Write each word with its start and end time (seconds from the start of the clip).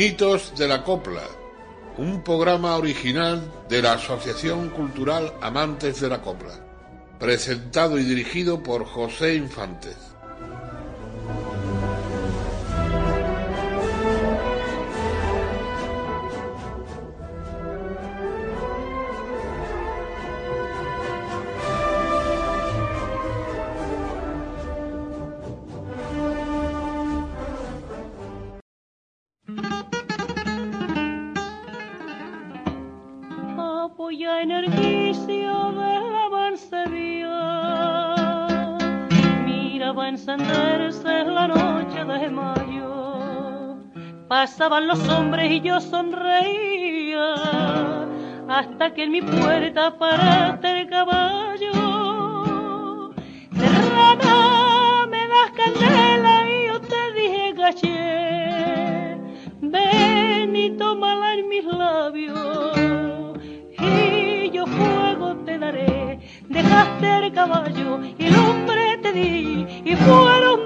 Mitos 0.00 0.54
de 0.56 0.66
la 0.66 0.82
Copla, 0.82 1.24
un 1.98 2.24
programa 2.24 2.74
original 2.78 3.52
de 3.68 3.82
la 3.82 3.92
Asociación 3.92 4.70
Cultural 4.70 5.34
Amantes 5.42 6.00
de 6.00 6.08
la 6.08 6.22
Copla, 6.22 6.54
presentado 7.18 7.98
y 7.98 8.04
dirigido 8.04 8.62
por 8.62 8.86
José 8.86 9.34
Infantes. 9.34 10.09
Sonreía 45.80 47.34
hasta 48.48 48.92
que 48.94 49.04
en 49.04 49.12
mi 49.12 49.22
puerta 49.22 49.96
paraste 49.96 50.80
el 50.80 50.88
caballo. 50.88 51.72
Serrana, 53.56 55.06
me 55.08 55.28
das 55.28 55.50
candela 55.56 56.48
y 56.48 56.66
yo 56.66 56.80
te 56.80 57.12
dije 57.14 57.52
gaché. 57.52 59.16
Ven 59.60 60.56
y 60.56 60.70
tómala 60.76 61.34
en 61.34 61.48
mis 61.48 61.64
labios 61.64 63.38
y 63.78 64.50
yo 64.50 64.66
fuego 64.66 65.36
te 65.46 65.58
daré. 65.58 66.18
Dejaste 66.48 67.26
el 67.26 67.32
caballo 67.32 68.00
y 68.18 68.26
el 68.26 68.36
hombre 68.36 68.98
te 69.02 69.12
di 69.12 69.66
y 69.84 69.96
fueron 69.96 70.59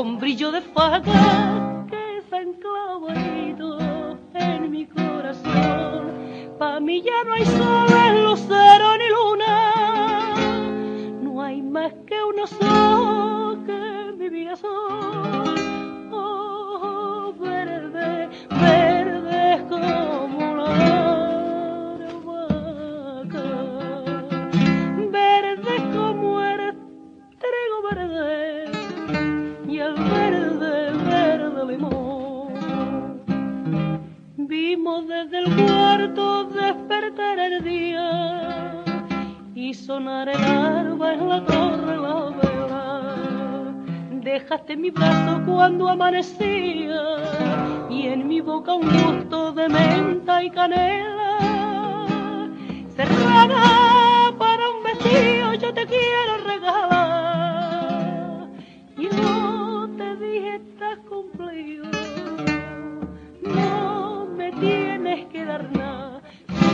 con 0.00 0.18
brillo 0.18 0.50
de 0.50 0.62
faca 0.62 1.39
el 29.80 29.94
verde, 29.94 30.92
verde 31.08 31.66
limón. 31.72 33.22
Vimos 34.36 35.08
desde 35.08 35.38
el 35.38 35.56
cuarto 35.56 36.44
despertar 36.44 37.38
el 37.38 37.64
día 37.64 38.84
y 39.54 39.72
sonar 39.72 40.28
el 40.28 40.44
alba 40.44 41.14
en 41.14 41.28
la 41.28 41.44
torre 41.44 41.96
la 41.96 42.30
vela. 42.38 43.74
Dejaste 44.22 44.76
mi 44.76 44.90
brazo 44.90 45.40
cuando 45.46 45.88
amanecía 45.88 47.02
y 47.88 48.06
en 48.08 48.28
mi 48.28 48.40
boca 48.40 48.74
un 48.74 48.88
gusto 48.88 49.52
de 49.52 49.68
menta 49.68 50.42
y 50.44 50.50
canela. 50.50 51.38
Cerrada 52.94 54.34
para 54.38 54.68
un 54.68 54.82
vestido 54.84 55.54
yo 55.54 55.72
te 55.72 55.86
quiero 55.86 56.36
regalar. 56.46 56.89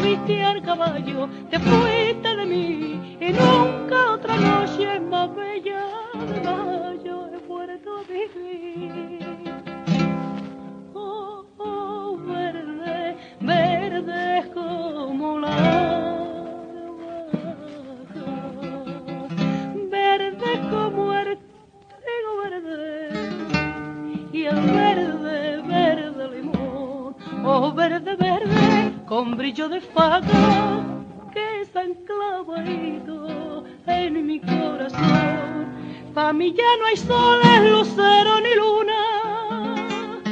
Subiste 0.06 0.44
al 0.44 0.62
caballo, 0.62 1.28
te 1.50 1.59
fuiste 1.59 2.37
de 2.37 2.47
mí 2.47 3.16
y 3.20 3.32
nunca 3.32 4.12
otra 4.12 4.37
noche 4.37 5.00
más 5.00 5.34
bella. 5.34 5.84
De 6.14 6.41
mayo 6.41 7.26
he 7.32 7.38
vuelto 7.47 7.91
a 7.98 8.03
vivir. 8.03 9.54
Oh, 10.94 11.44
oh, 11.59 12.19
verde, 12.19 13.16
verde 13.41 14.50
como 14.53 15.38
la 15.38 15.48
vaca, 15.48 16.37
verde 19.91 20.60
como 20.70 21.12
el 21.14 21.38
trigo 22.03 22.32
verde 22.43 23.10
y 24.32 24.44
el 24.44 24.60
verde, 24.60 25.62
verde 25.62 26.28
limón, 26.37 27.16
oh, 27.44 27.72
verde, 27.72 28.16
verde 28.16 28.56
con 29.06 29.37
brillo 29.37 29.69
de 29.69 29.81
faga 29.81 30.21
que 31.33 31.61
está 31.62 31.83
enclavadito 31.84 33.65
en 33.87 34.27
mi 34.27 34.41
corazón. 34.41 35.67
Pa' 36.15 36.33
mí 36.33 36.53
ya 36.53 36.77
no 36.78 36.87
hay 36.87 36.97
sol, 36.97 37.41
lucero 37.71 38.41
ni 38.41 38.55
luna, 38.55 40.22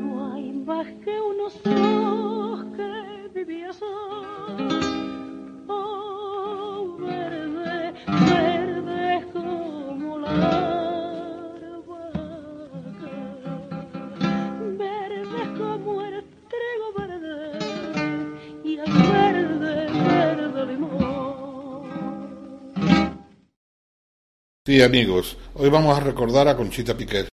no 0.00 0.32
hay 0.32 0.52
más 0.52 0.86
que 1.04 1.20
unos 1.20 1.54
ojos 1.66 2.64
que 2.76 3.28
vivía 3.34 3.72
sol. 3.72 4.27
Sí, 24.68 24.82
amigos, 24.82 25.38
hoy 25.54 25.70
vamos 25.70 25.96
a 25.96 26.00
recordar 26.00 26.46
a 26.46 26.54
Conchita 26.54 26.94
Piquet. 26.94 27.26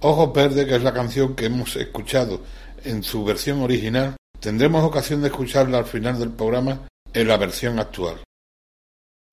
Ojos 0.00 0.30
Verdes, 0.34 0.66
que 0.66 0.76
es 0.76 0.82
la 0.82 0.92
canción 0.92 1.34
que 1.34 1.46
hemos 1.46 1.74
escuchado 1.74 2.42
en 2.84 3.02
su 3.02 3.24
versión 3.24 3.62
original, 3.62 4.14
tendremos 4.40 4.84
ocasión 4.84 5.22
de 5.22 5.28
escucharla 5.28 5.78
al 5.78 5.86
final 5.86 6.18
del 6.18 6.32
programa 6.32 6.86
en 7.14 7.28
la 7.28 7.38
versión 7.38 7.78
actual. 7.78 8.22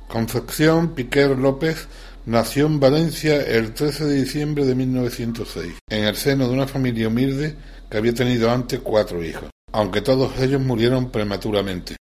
Concepción 0.07 0.95
Piquer 0.95 1.37
López 1.37 1.89
nació 2.27 2.65
en 2.65 2.79
Valencia 2.79 3.41
el 3.41 3.73
13 3.73 4.05
de 4.05 4.21
diciembre 4.21 4.63
de 4.63 4.75
1906, 4.75 5.79
en 5.89 6.05
el 6.05 6.15
seno 6.15 6.47
de 6.47 6.53
una 6.53 6.65
familia 6.65 7.09
humilde 7.09 7.57
que 7.91 7.97
había 7.97 8.13
tenido 8.13 8.49
antes 8.51 8.79
cuatro 8.79 9.21
hijos, 9.21 9.49
aunque 9.73 9.99
todos 9.99 10.39
ellos 10.39 10.61
murieron 10.61 11.11
prematuramente. 11.11 11.97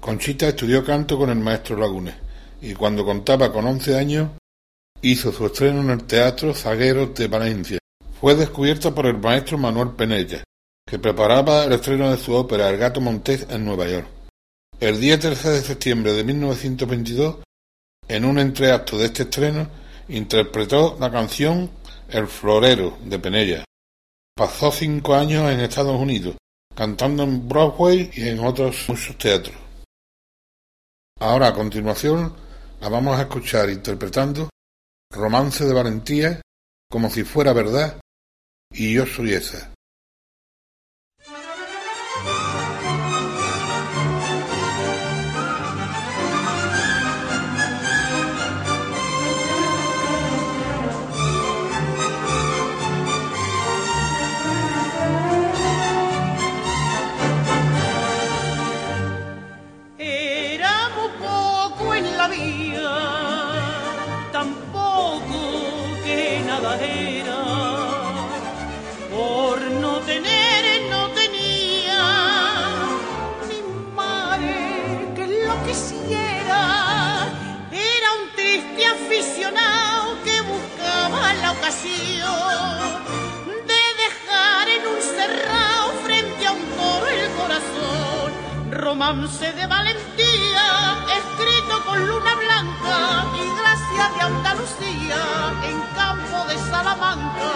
Conchita 0.00 0.48
estudió 0.48 0.84
canto 0.84 1.16
con 1.16 1.30
el 1.30 1.38
maestro 1.38 1.76
Lagunes 1.76 2.25
y 2.66 2.74
cuando 2.74 3.04
contaba 3.04 3.52
con 3.52 3.64
once 3.64 3.96
años 3.96 4.30
hizo 5.00 5.30
su 5.30 5.46
estreno 5.46 5.82
en 5.82 5.90
el 5.90 6.04
Teatro 6.04 6.52
Zagueros 6.52 7.14
de 7.14 7.28
Valencia. 7.28 7.78
Fue 8.20 8.34
descubierta 8.34 8.92
por 8.92 9.06
el 9.06 9.18
maestro 9.18 9.56
Manuel 9.56 9.90
Penella, 9.90 10.42
que 10.84 10.98
preparaba 10.98 11.64
el 11.64 11.74
estreno 11.74 12.10
de 12.10 12.16
su 12.16 12.34
ópera 12.34 12.68
El 12.68 12.78
gato 12.78 13.00
montés 13.00 13.46
en 13.50 13.64
Nueva 13.64 13.86
York. 13.86 14.08
El 14.80 15.00
día 15.00 15.16
13 15.16 15.50
de 15.50 15.60
septiembre 15.60 16.12
de 16.12 16.24
1922, 16.24 17.36
en 18.08 18.24
un 18.24 18.40
entreacto 18.40 18.98
de 18.98 19.06
este 19.06 19.22
estreno, 19.22 19.68
interpretó 20.08 20.96
la 20.98 21.12
canción 21.12 21.70
El 22.08 22.26
florero 22.26 22.98
de 23.04 23.18
Penella. 23.20 23.64
Pasó 24.34 24.72
cinco 24.72 25.14
años 25.14 25.48
en 25.52 25.60
Estados 25.60 26.00
Unidos, 26.00 26.34
cantando 26.74 27.22
en 27.22 27.48
Broadway 27.48 28.10
y 28.12 28.28
en 28.28 28.40
otros 28.40 28.86
muchos 28.88 29.16
teatros. 29.16 29.54
Ahora, 31.20 31.48
a 31.48 31.54
continuación, 31.54 32.34
la 32.80 32.88
vamos 32.88 33.18
a 33.18 33.22
escuchar 33.22 33.70
interpretando 33.70 34.48
Romance 35.10 35.64
de 35.64 35.72
Valentía 35.72 36.40
como 36.90 37.10
si 37.10 37.24
fuera 37.24 37.52
verdad 37.52 38.00
y 38.70 38.94
yo 38.94 39.06
soy 39.06 39.32
esa. 39.32 39.75
de 81.82 83.74
dejar 84.04 84.68
en 84.68 84.86
un 84.86 85.00
cerrado 85.02 85.92
frente 86.04 86.46
a 86.46 86.52
un 86.52 86.62
toro 86.76 87.06
el 87.06 87.30
corazón. 87.32 88.32
Romance 88.70 89.52
de 89.52 89.66
valentía, 89.66 91.04
escrito 91.18 91.84
con 91.84 92.06
luna 92.06 92.34
blanca 92.34 93.26
y 93.36 93.38
gracia 93.60 94.10
de 94.16 94.22
Andalucía 94.22 95.20
en 95.64 95.80
campo 95.94 96.46
de 96.48 96.56
Salamanca. 96.70 97.52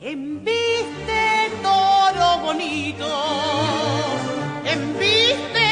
Enviste 0.00 1.52
toro 1.62 2.38
bonito, 2.38 3.10
enviste 4.64 5.68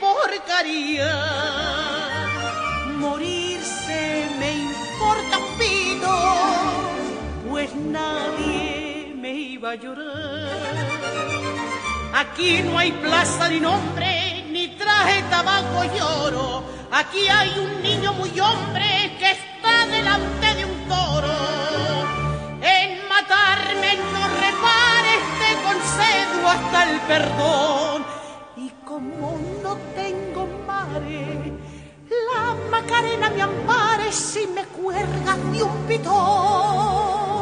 porcaría 0.00 1.65
nadie 7.96 9.14
me 9.22 9.30
iba 9.54 9.70
a 9.72 9.76
llorar. 9.82 10.86
Aquí 12.22 12.62
no 12.64 12.78
hay 12.78 12.92
plaza 12.92 13.48
ni 13.48 13.60
nombre, 13.60 14.10
ni 14.54 14.64
traje 14.80 15.22
tabaco 15.34 15.78
y 15.94 16.00
oro. 16.24 16.46
Aquí 17.00 17.22
hay 17.38 17.50
un 17.64 17.72
niño 17.82 18.10
muy 18.20 18.32
hombre 18.48 18.88
que 19.20 19.28
está 19.38 19.74
delante 19.96 20.46
de 20.58 20.64
un 20.72 20.78
toro. 20.94 21.38
En 22.78 22.90
matarme 23.12 23.90
no 24.14 24.22
repares, 24.46 25.22
te 25.40 25.50
concedo 25.66 26.38
hasta 26.54 26.78
el 26.90 27.00
perdón. 27.12 27.98
Y 28.64 28.68
como 28.88 29.26
no 29.62 29.72
tengo 30.00 30.42
mare, 30.66 31.52
la 32.28 32.44
Macarena 32.72 33.28
me 33.30 33.42
ampare 33.42 34.10
si 34.10 34.46
me 34.46 34.64
cuelga 34.78 35.32
de 35.52 35.62
un 35.62 35.76
pitón. 35.88 37.35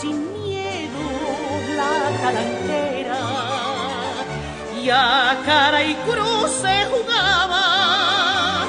Sin 0.00 0.32
miedo 0.32 1.00
la 1.76 1.96
calantera 2.22 3.20
y 4.82 4.90
a 4.90 5.40
cara 5.44 5.82
y 5.82 5.94
cruz 6.06 6.50
se 6.50 6.86
jugaba 6.92 8.62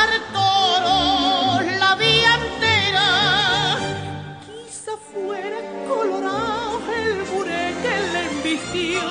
al 0.00 0.12
toro 0.32 1.60
la 1.80 1.94
vía 1.96 2.34
entera. 2.34 3.08
Quizá 4.46 4.92
fuera 5.12 5.58
colorado 5.88 6.80
el 7.02 7.22
buré 7.24 7.74
que 7.82 7.94
le 8.12 8.22
embistió 8.32 9.02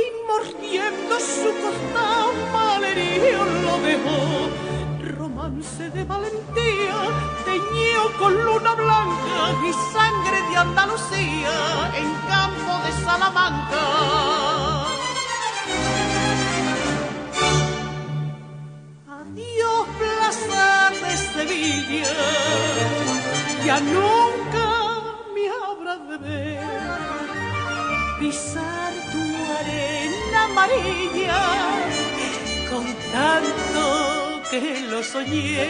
y 0.00 0.02
mordiendo 0.28 1.18
su 1.18 1.50
costado 1.62 2.32
malherido 2.52 3.44
lo 3.44 3.78
dejó 3.80 4.67
romance 5.58 5.90
de 5.90 6.04
valentía, 6.04 6.98
teñido 7.44 8.12
con 8.18 8.44
luna 8.44 8.74
blanca 8.74 9.54
y 9.66 9.72
sangre 9.92 10.42
de 10.50 10.56
Andalucía 10.56 11.90
en 11.96 12.08
campo 12.28 12.72
de 12.84 12.92
Salamanca. 13.04 13.84
Adiós, 19.20 19.86
plaza 19.98 20.90
de 20.90 21.16
Sevilla, 21.16 22.14
ya 23.64 23.80
nunca 23.80 24.68
me 25.34 25.44
habrás 25.60 26.08
de 26.08 26.16
ver 26.18 26.58
pisar 28.20 28.92
tu 29.12 29.22
arena 29.58 30.44
amarilla 30.44 31.40
con 32.70 32.84
tanto 33.12 34.17
que 34.50 34.80
lo 34.90 35.02
soñé. 35.02 35.68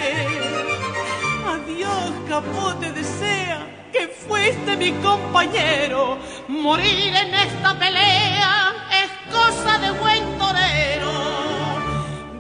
Adiós, 1.47 2.13
capote 2.29 2.93
desea 2.93 3.67
que 3.93 4.09
fuiste 4.09 4.77
mi 4.77 4.93
compañero. 5.09 6.19
Morir 6.49 7.15
en 7.15 7.35
esta 7.35 7.79
pelea 7.79 8.73
es 9.03 9.11
cosa 9.33 9.79
de 9.79 9.91
buen 9.93 10.25
torero. 10.39 11.13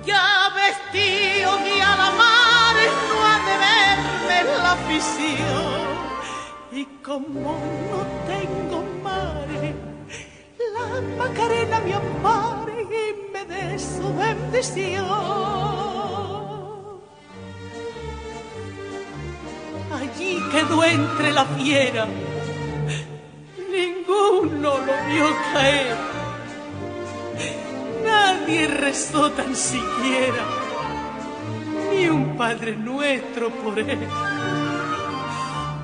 Ya 0.05 0.51
vestido 0.55 1.57
de 1.65 1.83
alamares 1.83 2.93
no 3.09 3.17
ha 3.31 3.39
de 3.49 3.57
verme 3.67 4.39
la 4.63 4.73
afición. 4.73 5.89
Y 6.71 6.85
como 7.03 7.59
no 7.91 8.01
tengo 8.33 8.79
mare, 9.03 9.75
la 10.75 10.87
Macarena 11.19 11.81
me 11.81 11.95
ampare 11.95 12.83
y 12.83 13.33
me 13.33 13.45
dé 13.45 13.79
su 13.79 14.15
bendición. 14.15 15.98
Allí 20.01 20.41
quedó 20.53 20.85
entre 20.85 21.33
la 21.33 21.45
fiera, 21.45 22.07
ninguno 23.69 24.79
lo 24.79 24.95
vio 25.09 25.27
caer, 25.53 25.97
nadie 28.05 28.69
rezó 28.69 29.33
tan 29.33 29.57
siquiera, 29.57 30.45
ni 31.91 32.09
un 32.09 32.37
Padre 32.37 32.77
Nuestro 32.77 33.51
por 33.51 33.77
él. 33.77 34.07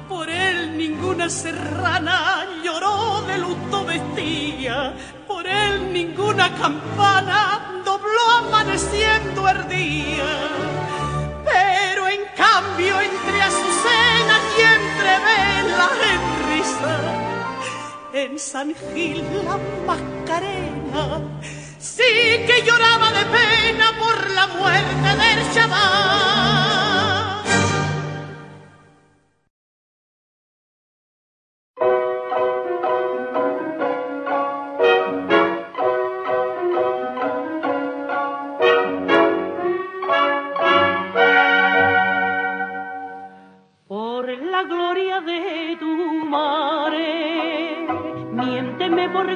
Por 0.08 0.30
él 0.30 0.78
ninguna 0.78 1.28
serrana 1.28 2.46
lloró 2.62 3.22
de 3.22 3.38
luto 3.38 3.84
vestía, 3.84 4.94
por 5.26 5.44
él 5.44 5.92
ninguna 5.92 6.54
campana 6.54 7.82
dobló 7.84 8.30
amaneciendo 8.46 9.48
el 9.48 9.68
día. 9.68 10.83
Pero 11.44 12.08
en 12.08 12.20
cambio 12.36 13.00
entre 13.00 13.42
azucenas 13.42 14.42
y 14.58 14.62
entre 14.62 15.12
velas 15.28 15.96
en 16.12 16.22
risa, 16.48 16.94
en 18.12 18.38
San 18.38 18.74
Gil 18.92 19.24
la 19.44 19.58
Macarena 19.86 21.20
sí 21.78 22.02
que 22.46 22.62
lloraba 22.64 23.10
de 23.12 23.24
pena 23.26 23.92
por 23.98 24.30
la 24.30 24.46
muerte 24.46 25.08
del 25.22 25.52
chaval. 25.54 26.63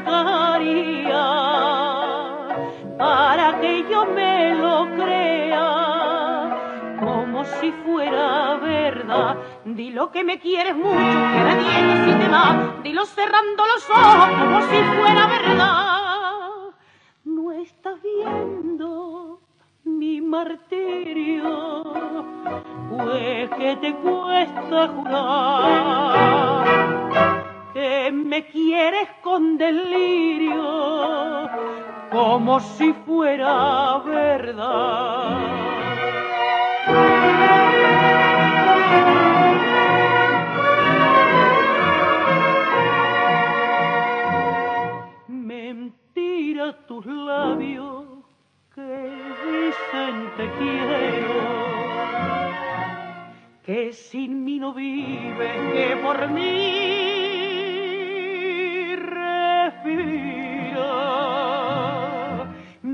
Caridad, 0.05 1.59
para 2.99 3.61
que 3.61 3.85
yo 3.91 4.07
me 4.07 4.55
lo 4.55 4.89
crea, 4.97 6.57
como 7.01 7.45
si 7.45 7.73
fuera 7.85 8.57
verdad. 8.57 9.37
Dilo 9.65 10.11
que 10.11 10.25
me 10.25 10.39
quieres 10.39 10.75
mucho, 10.75 10.97
que 10.97 11.45
me 11.45 11.57
tienes 11.57 12.05
si 12.05 12.13
te 12.13 12.29
va, 12.29 12.75
dilo 12.83 13.05
cerrando 13.05 13.65
los 13.67 13.91
ojos, 13.91 14.29
como 14.39 14.61
si 14.63 14.77
fuera 14.97 15.27
verdad. 15.27 16.73
No 17.25 17.53
estás 17.53 18.01
viendo 18.03 19.41
mi 19.85 20.21
martirio, 20.21 21.85
pues 22.91 23.51
que 23.51 23.77
te 23.77 23.95
cuesta 23.97 24.89
jurar 24.89 26.58
que 27.79 28.11
me 28.11 28.45
quieres 28.47 29.09
con 29.23 29.57
delirio, 29.57 31.49
como 32.11 32.59
si 32.59 32.93
fuera 33.07 33.99
verdad. 33.99 35.39
Mentira 45.29 46.73
tus 46.89 47.07
labios 47.07 48.07
que 48.75 48.91
dicen 49.47 50.15
te 50.37 50.51
quiero, 50.59 51.39
que 53.65 53.93
sin 53.93 54.43
mí 54.45 54.59
no 54.59 54.75
vives, 54.75 55.73
que 55.73 55.97
por 56.03 56.29
mí 56.29 57.18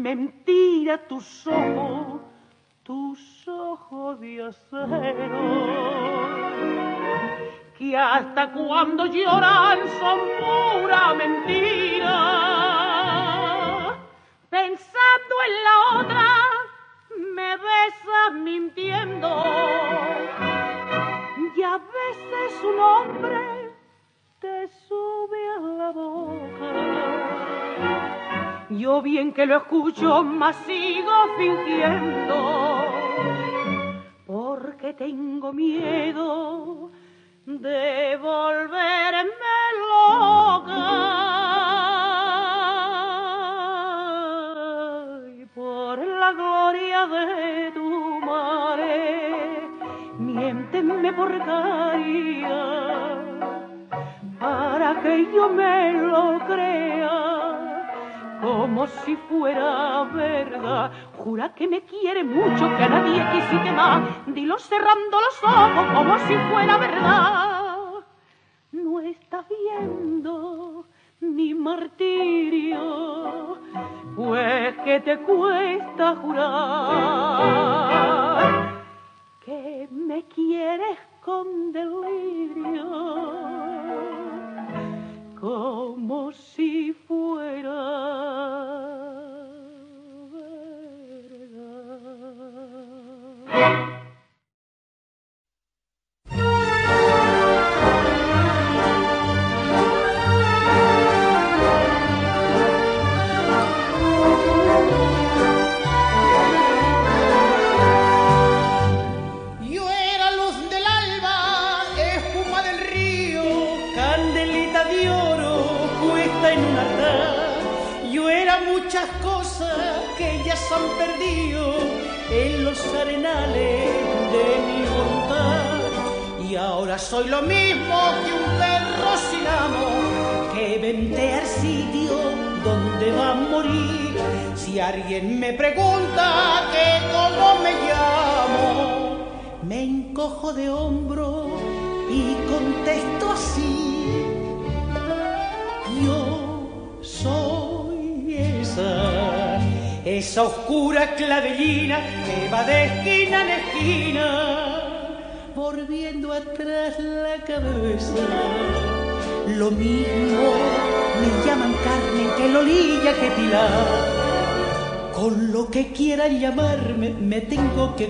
Mentira 0.04 0.98
tus 1.08 1.46
ojos, 1.46 2.20
tus 2.82 3.18
payasero, 3.88 5.40
que 7.78 7.96
hasta 7.96 8.52
cuando 8.52 9.06
lloran 9.06 9.78
son 9.98 10.20
pura 10.40 11.14
mentira. 11.14 12.18
Pensando 14.50 15.34
en 15.46 15.54
la 15.64 15.76
otra, 16.00 16.28
me 17.34 17.56
besas 17.56 18.32
mintiendo. 18.34 19.42
Y 21.56 21.62
a 21.62 21.78
veces 21.78 22.62
un 22.62 22.78
hombre 22.78 23.72
te 24.38 24.68
sube 24.68 25.48
a 25.56 25.60
la 25.60 25.90
boca. 25.92 27.43
Yo 28.78 29.02
bien 29.02 29.32
que 29.32 29.46
lo 29.46 29.58
escucho, 29.58 30.24
mas 30.24 30.56
sigo 30.66 31.12
fingiendo. 31.38 32.34
Porque 34.26 34.92
tengo 34.94 35.52
miedo 35.52 36.90
de 37.46 38.16
volverme 38.20 39.30
loca. 39.90 40.80
Y 45.38 45.46
por 45.46 45.98
la 45.98 46.32
gloria 46.32 47.06
de 47.06 47.70
tu 47.72 48.20
madre, 48.20 49.68
miénteme 50.18 51.12
por 51.12 51.38
caridad, 51.44 53.18
para 54.40 55.00
que 55.02 55.30
yo 55.32 55.48
me 55.50 55.92
lo 55.92 56.38
crea, 56.46 57.33
como 58.44 58.86
si 58.86 59.16
fuera 59.16 60.04
verdad. 60.04 60.92
Jura 61.16 61.54
que 61.54 61.66
me 61.66 61.80
quiere 61.82 62.22
mucho, 62.22 62.76
que 62.76 62.84
a 62.84 62.88
nadie 62.90 63.26
quisiste 63.32 63.72
más. 63.72 64.02
Dilo 64.26 64.58
cerrando 64.58 65.18
los 65.18 65.42
ojos, 65.42 65.86
como 65.94 66.18
si 66.18 66.36
fuera 66.50 66.76
verdad. 66.76 68.04
No 68.72 69.00
estás 69.00 69.46
viendo 69.48 70.84
mi 71.20 71.54
martirio, 71.54 72.76
pues 74.14 74.76
que 74.84 75.00
te 75.00 75.16
cuesta 75.20 76.16
jurar 76.16 77.64
que 79.44 79.88
me 79.90 80.24
quieres 80.24 80.98
con 81.24 81.72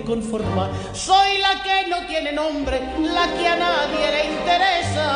conformar. 0.05 0.69
Soy 0.93 1.39
la 1.39 1.61
que 1.63 1.89
no 1.89 2.05
tiene 2.07 2.31
nombre, 2.31 2.79
la 3.01 3.27
que 3.33 3.47
a 3.47 3.55
nadie 3.55 4.11
le 4.11 4.25
interesa. 4.35 5.07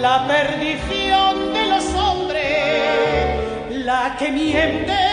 La 0.00 0.26
perdición 0.26 1.54
de 1.54 1.66
los 1.66 1.84
hombres, 1.94 3.84
la 3.84 4.16
que 4.18 4.30
miente 4.30 5.05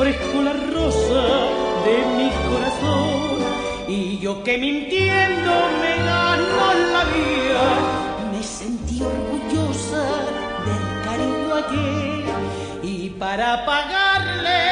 ofrezco 0.00 0.40
la 0.40 0.54
rosa 0.54 1.22
de 1.84 1.96
mi 2.16 2.30
corazón. 2.48 3.38
Y 3.86 4.18
yo 4.18 4.42
que 4.42 4.56
mintiendo 4.56 5.52
me 5.80 5.92
gano 6.04 6.74
la 6.94 7.04
vida, 7.16 7.64
me 8.32 8.42
sentí 8.42 9.02
orgullosa 9.02 10.04
del 10.66 10.84
cariño 11.04 11.54
aquel. 11.54 12.24
Y 12.82 13.10
para 13.10 13.66
pagarle 13.66 14.62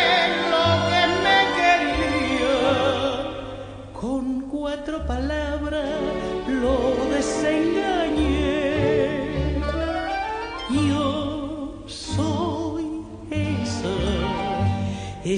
lo 0.53 0.67
que 0.89 1.03
me 1.25 1.41
quería, 1.59 2.57
con 4.01 4.25
cuatro 4.49 5.07
palabras 5.07 5.48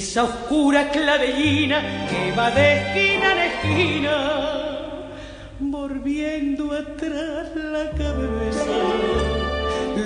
esa 0.01 0.25
oscura 0.25 0.89
clavellina 0.89 2.07
que 2.09 2.33
va 2.33 2.51
de 2.53 2.67
esquina 2.79 3.27
en 3.35 3.41
esquina, 3.51 4.17
volviendo 5.59 6.73
atrás 6.73 7.49
la 7.55 7.85
cabeza. 7.91 8.79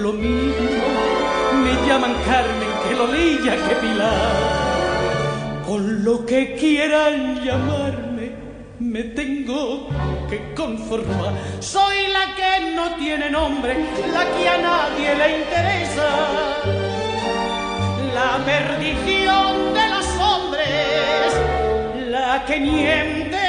Lo 0.02 0.12
mismo 0.12 0.94
me 1.62 1.72
llaman 1.86 2.12
Carmen 2.26 2.72
que 2.82 2.94
Lolilla 2.96 3.54
que 3.68 3.74
Pilar. 3.76 5.62
Con 5.64 6.02
lo 6.02 6.26
que 6.26 6.56
quieran 6.56 7.44
llamarme, 7.44 8.32
me 8.80 9.04
tengo 9.20 9.88
que 10.28 10.54
conformar. 10.54 11.34
Soy 11.60 12.08
la 12.16 12.34
que 12.34 12.74
no 12.74 12.96
tiene 12.96 13.30
nombre, 13.30 13.76
la 14.12 14.24
que 14.36 14.48
a 14.48 14.58
nadie 14.58 15.14
le 15.20 15.38
interesa. 15.38 16.08
La 18.12 18.44
perdición 18.44 19.74
de 19.74 19.83
la 22.34 22.44
que 22.44 22.58
miente 22.58 23.46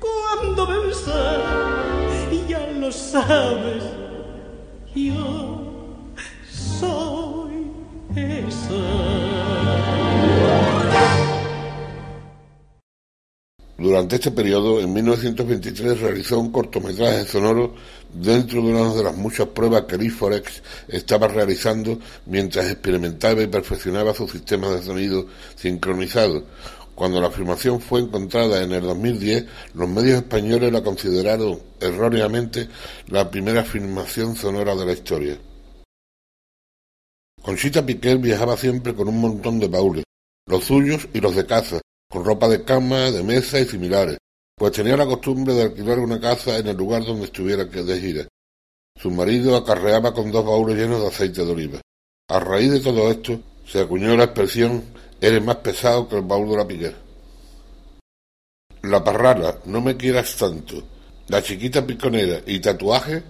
cuando 0.00 0.66
besa. 0.66 1.20
Ya 2.48 2.66
lo 2.80 2.90
sabes, 2.90 3.84
yo 4.94 5.62
soy 6.50 7.70
esa. 8.16 8.82
Durante 13.78 14.14
este 14.14 14.30
periodo, 14.30 14.80
en 14.80 14.92
1923, 14.92 16.00
realizó 16.00 16.38
un 16.38 16.52
cortometraje 16.52 17.24
sonoro 17.24 17.74
dentro 18.12 18.62
de 18.62 18.68
una 18.68 18.94
de 18.94 19.02
las 19.02 19.16
muchas 19.16 19.48
pruebas 19.48 19.82
que 19.82 19.98
Lee 19.98 20.08
Forex 20.08 20.62
estaba 20.88 21.26
realizando 21.26 21.98
mientras 22.26 22.70
experimentaba 22.70 23.42
y 23.42 23.48
perfeccionaba 23.48 24.14
su 24.14 24.28
sistema 24.28 24.68
de 24.68 24.82
sonido 24.82 25.26
sincronizado, 25.56 26.44
Cuando 26.94 27.20
la 27.20 27.28
afirmación 27.28 27.80
fue 27.80 28.00
encontrada 28.00 28.62
en 28.62 28.72
el 28.72 28.82
2010, 28.82 29.46
los 29.74 29.88
medios 29.88 30.18
españoles 30.18 30.72
la 30.72 30.82
consideraron 30.82 31.60
erróneamente 31.80 32.68
la 33.08 33.30
primera 33.30 33.62
afirmación 33.62 34.36
sonora 34.36 34.74
de 34.74 34.86
la 34.86 34.92
historia. 34.92 35.38
Conchita 37.42 37.84
Piquer 37.84 38.18
viajaba 38.18 38.56
siempre 38.56 38.94
con 38.94 39.08
un 39.08 39.20
montón 39.20 39.58
de 39.58 39.68
baúles, 39.68 40.04
los 40.46 40.64
suyos 40.64 41.08
y 41.12 41.20
los 41.20 41.34
de 41.34 41.46
casa, 41.46 41.80
con 42.08 42.24
ropa 42.24 42.48
de 42.48 42.62
cama, 42.62 43.10
de 43.10 43.22
mesa 43.22 43.58
y 43.58 43.64
similares, 43.64 44.18
pues 44.56 44.72
tenía 44.72 44.96
la 44.96 45.06
costumbre 45.06 45.54
de 45.54 45.62
alquilar 45.62 45.98
una 45.98 46.20
casa 46.20 46.58
en 46.58 46.68
el 46.68 46.76
lugar 46.76 47.04
donde 47.04 47.24
estuviera 47.24 47.64
de 47.64 48.00
gira. 48.00 48.28
Su 49.00 49.10
marido 49.10 49.56
acarreaba 49.56 50.12
con 50.12 50.30
dos 50.30 50.44
baúles 50.44 50.76
llenos 50.76 51.00
de 51.00 51.08
aceite 51.08 51.44
de 51.44 51.50
oliva. 51.50 51.80
A 52.28 52.38
raíz 52.38 52.70
de 52.70 52.80
todo 52.80 53.10
esto, 53.10 53.40
se 53.66 53.80
acuñó 53.80 54.16
la 54.16 54.24
expresión 54.24 54.84
eres 55.22 55.42
más 55.42 55.56
pesado 55.56 56.08
que 56.08 56.16
el 56.16 56.22
baúl 56.22 56.50
de 56.50 56.56
la 56.56 56.66
piquer. 56.66 56.96
La 58.82 59.04
parrala, 59.04 59.58
no 59.66 59.80
me 59.80 59.96
quieras 59.96 60.36
tanto, 60.36 60.82
la 61.28 61.40
chiquita 61.40 61.86
piconera 61.86 62.40
y 62.44 62.58
tatuaje 62.58 63.22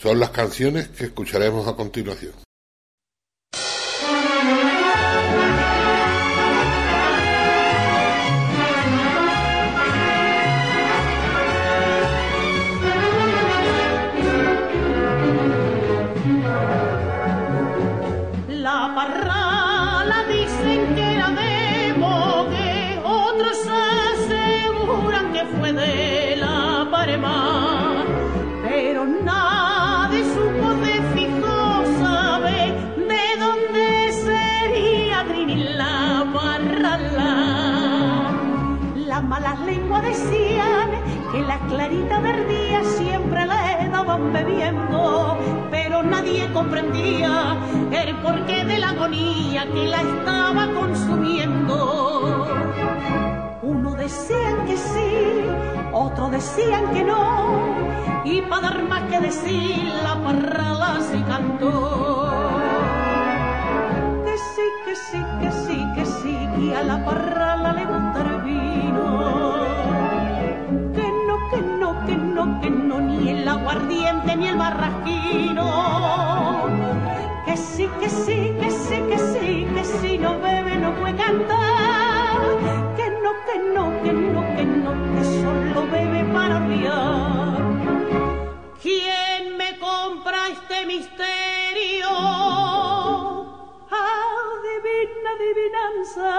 son 0.00 0.20
las 0.20 0.30
canciones 0.30 0.88
que 0.88 1.06
escucharemos 1.06 1.66
a 1.66 1.74
continuación. 1.74 2.32
Decían 40.02 40.90
que 41.30 41.40
la 41.40 41.58
clarita 41.60 42.20
verdía 42.20 42.84
siempre 42.84 43.46
la 43.46 43.88
daban 43.90 44.32
bebiendo, 44.32 45.38
pero 45.70 46.02
nadie 46.02 46.50
comprendía 46.52 47.56
el 47.90 48.16
porqué 48.16 48.64
de 48.64 48.78
la 48.78 48.90
agonía 48.90 49.66
que 49.72 49.86
la 49.86 50.00
estaba 50.00 50.66
consumiendo. 50.78 52.46
Uno 53.62 53.94
decían 53.94 54.66
que 54.66 54.76
sí, 54.76 55.44
otro 55.92 56.28
decían 56.28 56.92
que 56.92 57.04
no, 57.04 57.56
y 58.24 58.42
para 58.42 58.70
dar 58.70 58.82
más 58.88 59.02
que 59.10 59.20
decir 59.20 59.92
la 60.02 60.14
parrala 60.22 61.00
se 61.00 61.22
cantó. 61.22 62.51
La 66.84 67.04
parrala 67.04 67.72
le 67.72 67.84
gusta 67.84 68.20
el 68.20 68.42
vino 68.42 69.72
que 72.06 72.16
no, 72.16 72.60
que 72.60 72.70
no, 72.70 73.00
ni 73.00 73.30
el 73.30 73.48
aguardiente 73.48 74.36
ni 74.36 74.48
el 74.48 74.56
barrasquino. 74.56 75.66
Que 77.46 77.56
sí, 77.56 77.88
que 78.00 78.08
sí, 78.08 78.52
que 78.60 78.70
sí, 78.70 78.96
que 79.08 79.18
sí, 79.18 79.66
que 79.74 79.84
si 79.84 80.18
no 80.18 80.38
bebe 80.40 80.76
no 80.76 80.94
puede 80.94 81.16
cantar. 81.16 82.40
Que 82.96 83.10
no, 83.22 83.32
que 83.46 83.58
no, 83.74 84.02
que 84.02 84.12
no, 84.12 84.56
que 84.56 84.64
no, 84.64 84.92
que 85.14 85.24
solo 85.24 85.86
bebe 85.90 86.24
para 86.32 86.56
olvidar. 86.58 87.62
¿Quién 88.82 89.56
me 89.56 89.78
compra 89.78 90.48
este 90.48 90.86
misterio? 90.86 91.41
Adivinanza. 95.34 96.32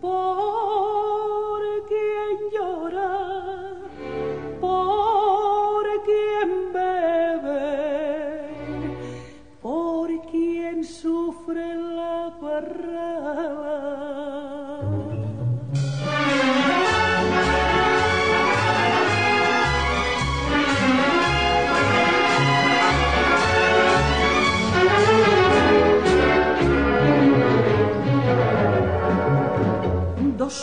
Por 0.00 1.62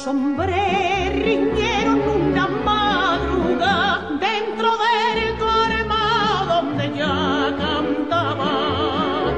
Dos 0.03 0.13
hombres 0.13 1.15
riñeron 1.15 2.01
una 2.01 2.45
madruga 2.45 4.09
dentro 4.19 4.71
del 4.83 5.37
corema 5.37 6.43
donde 6.45 6.93
ya 6.93 7.55
cantaba. 7.57 9.31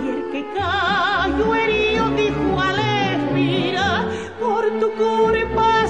Y 0.00 0.08
el 0.08 0.30
que 0.30 0.46
cayó 0.54 1.54
herido 1.56 2.10
dijo 2.10 2.60
al 2.60 2.78
espira, 2.78 4.06
por 4.38 4.62
tu 4.78 4.92
culpa 4.92 5.86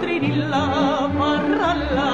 Trini 0.00 0.36
la 0.36 1.08
marrala. 1.18 2.10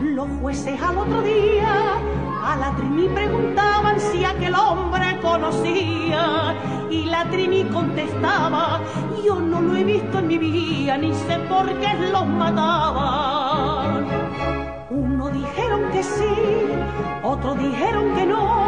Los 0.00 0.28
jueces 0.40 0.80
al 0.80 0.96
otro 0.96 1.20
día 1.20 1.98
a 2.42 2.56
la 2.56 2.74
Trini 2.76 3.08
preguntaban 3.08 4.00
si 4.00 4.24
aquel 4.24 4.54
hombre 4.54 5.18
conocía 5.20 6.54
y 6.90 7.04
la 7.04 7.24
Trini 7.30 7.64
contestaba, 7.64 8.80
yo 9.24 9.40
no 9.40 9.60
lo 9.60 9.76
he 9.76 9.84
visto 9.84 10.18
en 10.18 10.26
mi 10.26 10.38
vida, 10.38 10.96
ni 10.98 11.14
sé 11.14 11.38
por 11.48 11.66
qué 11.80 11.94
los 12.10 12.26
mataban. 12.26 14.06
Uno 14.90 15.28
dijeron 15.30 15.90
que 15.92 16.02
sí, 16.02 16.34
otro 17.22 17.54
dijeron 17.54 18.14
que 18.14 18.26
no, 18.26 18.66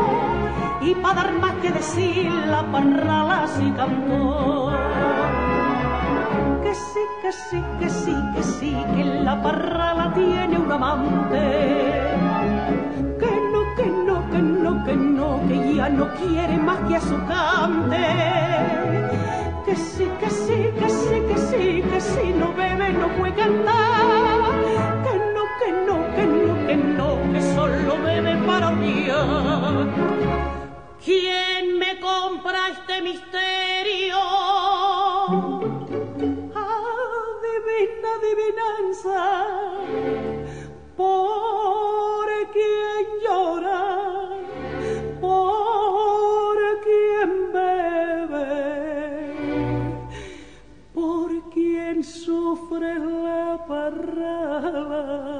y 0.80 0.94
para 0.96 1.22
dar 1.22 1.32
más 1.40 1.54
que 1.54 1.70
decir, 1.70 2.32
la 2.46 2.62
parrala 2.70 3.46
sí 3.46 3.72
cantó. 3.76 4.72
Que 6.62 6.74
sí, 6.74 7.00
que 7.22 7.32
sí, 7.32 7.62
que 7.80 7.90
sí, 7.90 8.16
que 8.34 8.42
sí, 8.42 8.76
que 8.94 9.04
la 9.22 9.42
parrala 9.42 10.12
tiene 10.14 10.58
un 10.58 10.72
amante 10.72 12.14
que 13.76 13.86
no, 13.86 14.30
que 14.32 14.42
no, 14.42 14.84
que 14.84 14.96
no, 14.96 15.40
que 15.48 15.74
ya 15.74 15.88
no 15.88 16.08
quiere 16.14 16.56
más 16.58 16.78
que 16.88 16.96
a 16.96 17.00
su 17.00 17.16
cante. 17.26 18.83
Que 19.74 19.80
sí, 19.80 20.08
que 20.20 20.30
sí, 20.30 20.70
que 20.78 20.88
sí, 20.88 21.20
que 21.26 21.36
sí, 21.36 21.82
que 21.90 22.00
si 22.00 22.32
no 22.32 22.52
bebe 22.54 22.92
no 22.92 23.08
puede 23.16 23.34
cantar. 23.34 24.54
Que 25.02 25.14
no, 25.34 25.42
que 25.58 25.72
no, 25.84 25.96
que 26.14 26.26
no, 26.26 26.66
que 26.66 26.76
no, 26.76 27.32
que 27.32 27.40
solo 27.56 27.98
bebe 28.04 28.36
para 28.46 28.68
olvidar. 28.68 29.88
¿Quién 31.04 31.76
me 31.76 31.98
compra 31.98 32.68
este 32.68 33.02
misterio? 33.02 34.20
Adivina, 36.54 38.10
adivinanza. 38.14 39.63
Parrada. 54.60 54.78
en 54.78 55.33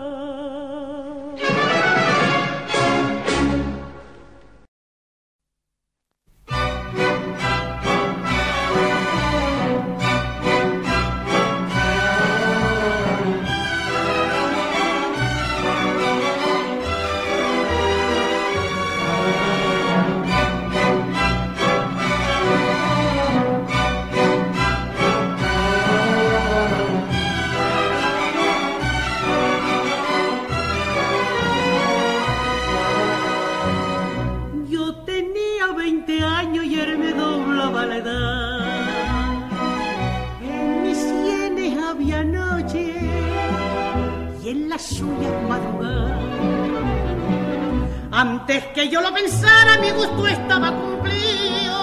Antes 48.16 48.66
que 48.66 48.88
yo 48.88 49.00
lo 49.00 49.12
pensara, 49.12 49.77
mi 49.81 49.90
gusto 49.90 50.29
estaba 50.29 50.70
cumplido, 50.70 51.77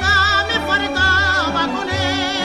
nada 0.00 0.46
me 0.46 0.58
faltaba 0.66 1.68
con 1.76 1.86
él. 1.90 2.38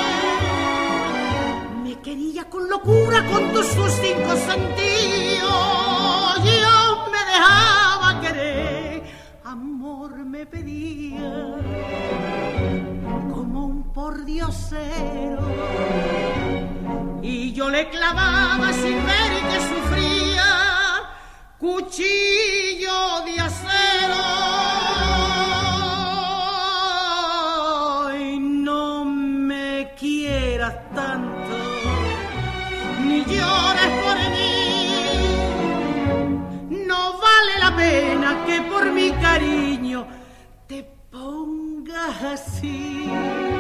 Me 1.81 1.97
quería 2.01 2.49
con 2.49 2.69
locura, 2.69 3.23
con 3.31 3.53
todos 3.53 3.67
sus 3.67 3.89
cinco 3.89 4.35
sentidos, 4.35 5.49
yo 6.43 7.07
me 7.09 7.23
dejaba 7.31 8.19
querer, 8.19 9.03
amor 9.45 10.17
me 10.25 10.45
pedía 10.45 11.55
como 13.33 13.65
un 13.65 13.93
pordiosero. 13.93 15.39
Y 17.21 17.53
yo 17.53 17.69
le 17.69 17.89
clavaba 17.89 18.73
sin 18.73 19.05
ver 19.05 19.31
que 19.49 19.59
sufría 19.61 20.12
cuchillo 21.63 23.21
de 23.25 23.39
acero. 23.39 24.23
Y 28.19 28.37
no 28.37 29.05
me 29.05 29.93
quieras 29.97 30.75
tanto, 30.93 31.55
ni 33.07 33.23
llores 33.23 33.91
por 34.03 34.17
mí. 34.33 34.55
No 36.85 37.01
vale 37.25 37.53
la 37.59 37.71
pena 37.77 38.43
que 38.45 38.61
por 38.63 38.91
mi 38.91 39.11
cariño 39.11 40.05
te 40.67 40.83
pongas 41.09 42.21
así 42.23 43.52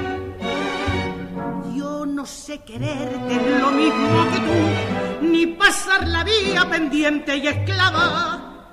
no 1.81 2.25
sé 2.25 2.59
quererte 2.59 3.59
lo 3.59 3.71
mismo 3.71 4.25
que 4.31 4.39
tú, 4.39 5.25
ni 5.27 5.47
pasar 5.47 6.07
la 6.07 6.23
vida 6.23 6.69
pendiente 6.69 7.37
y 7.37 7.47
esclava 7.47 8.67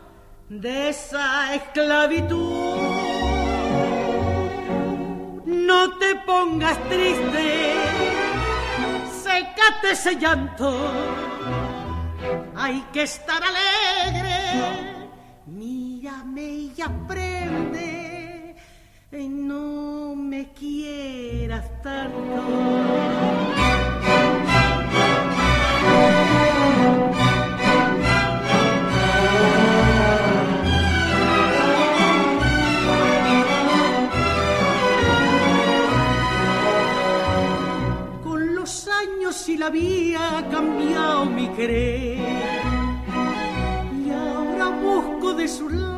de 0.48 0.90
esa 0.90 1.54
esclavitud. 1.54 2.36
No 5.46 5.98
te 5.98 6.16
pongas 6.26 6.78
triste, 6.88 7.74
secate 9.22 9.90
ese 9.92 10.16
llanto, 10.16 10.76
hay 12.56 12.84
que 12.92 13.02
estar 13.02 13.42
alegre, 13.42 15.08
mírame 15.46 16.42
y 16.76 16.82
aprende, 16.82 18.56
no 19.12 19.99
me 20.30 20.46
quieras 20.52 21.66
tanto. 21.82 23.10
si 39.32 39.56
la 39.56 39.66
había 39.66 40.46
cambiado 40.50 41.24
mi 41.26 41.48
querer. 41.50 42.18
Y 44.04 44.10
ahora 44.10 44.68
busco 44.68 45.34
de 45.34 45.44
labios 45.44 45.72
lo 45.72 45.89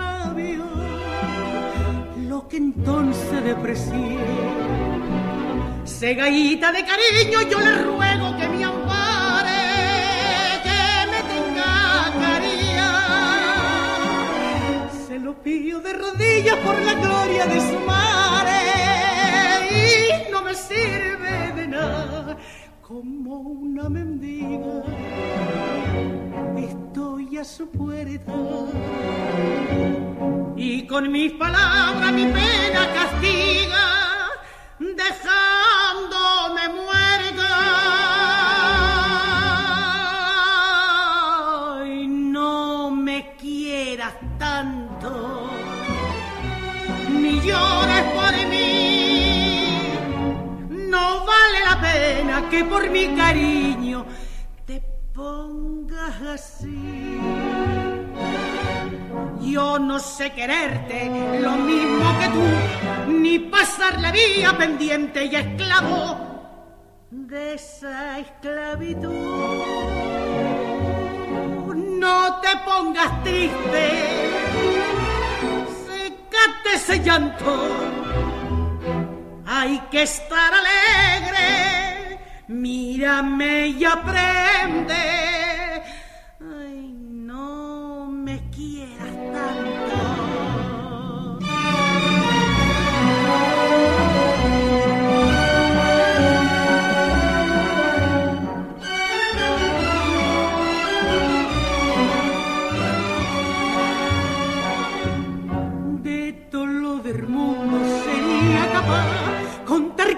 que 2.52 2.58
entonces 2.58 3.44
deprecié. 3.44 4.18
Segaíta 5.84 6.70
de 6.70 6.84
cariño, 6.84 7.40
yo 7.50 7.58
le 7.58 7.74
ruego 7.82 8.36
que 8.36 8.46
me 8.46 8.62
ampare, 8.62 9.62
que 10.66 10.82
me 11.12 11.20
tenga 11.32 12.12
caría. 12.24 12.90
Se 15.06 15.18
lo 15.18 15.32
pido 15.42 15.80
de 15.80 15.94
rodillas 15.94 16.58
por 16.58 16.78
la 16.82 16.92
gloria 16.92 17.46
de 17.46 17.58
su 17.68 17.78
madre 17.86 18.58
y 19.70 20.30
no 20.30 20.42
me 20.42 20.54
sirve 20.54 21.52
de 21.56 21.68
nada 21.68 22.36
como 22.86 23.38
una 23.38 23.88
mendiga. 23.88 24.82
Estoy 26.56 27.38
a 27.38 27.44
su 27.44 27.68
puerta 27.70 28.32
y 30.56 30.86
con 30.86 31.10
mis 31.10 31.32
palabras 31.32 32.12
mi 32.12 32.26
pena 32.26 32.92
castiga, 32.94 34.30
dejándome 34.78 36.68
muerta. 36.68 37.48
Y 41.86 42.06
no 42.06 42.90
me 42.90 43.34
quieras 43.36 44.14
tanto, 44.38 45.50
ni 47.10 47.40
llores 47.40 48.04
por 48.14 48.32
pena 51.82 52.48
que 52.48 52.64
por 52.64 52.88
mi 52.90 53.14
cariño 53.16 54.04
te 54.66 54.80
pongas 55.12 55.81
así. 56.34 57.20
Yo 59.40 59.78
no 59.78 59.98
sé 59.98 60.32
quererte 60.32 61.10
lo 61.40 61.52
mismo 61.52 62.18
que 62.20 62.28
tú, 62.28 63.12
ni 63.12 63.38
pasar 63.38 64.00
la 64.00 64.12
vida 64.12 64.56
pendiente 64.56 65.24
y 65.26 65.36
esclavo 65.36 66.16
de 67.10 67.54
esa 67.54 68.18
esclavitud. 68.18 69.10
No 71.74 72.40
te 72.40 72.48
pongas 72.64 73.22
triste, 73.22 73.90
secate 75.86 76.74
ese 76.74 77.02
llanto 77.02 77.92
hay 79.54 79.78
que 79.92 80.02
estar 80.02 80.52
alegre, 80.52 82.18
mírame 82.48 83.68
y 83.68 83.84
aprende 83.84 85.51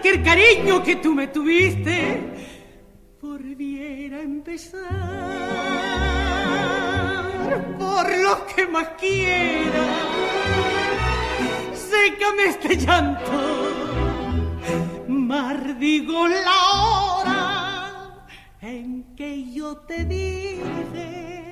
que 0.05 0.11
el 0.11 0.23
cariño 0.23 0.83
que 0.83 0.97
tú 0.97 1.15
me 1.15 1.29
tuviste 1.29 2.21
volviera 3.23 4.19
a 4.19 4.23
empezar 4.23 4.83
por 7.79 8.19
lo 8.19 8.47
que 8.55 8.67
más 8.67 8.89
quiera. 9.01 9.85
Sécame 11.73 12.45
este 12.51 12.77
llanto, 12.77 13.33
mardigo 15.09 16.29
la 16.29 16.73
hora 16.75 18.29
en 18.61 19.15
que 19.17 19.51
yo 19.53 19.79
te 19.89 20.05
dije 20.05 21.44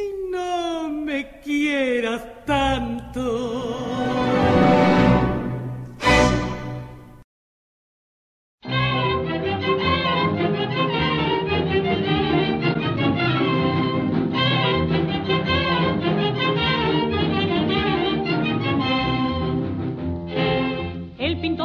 y 0.00 0.30
no 0.30 0.88
me 0.88 1.40
quieras 1.40 2.22
tanto. 2.44 3.88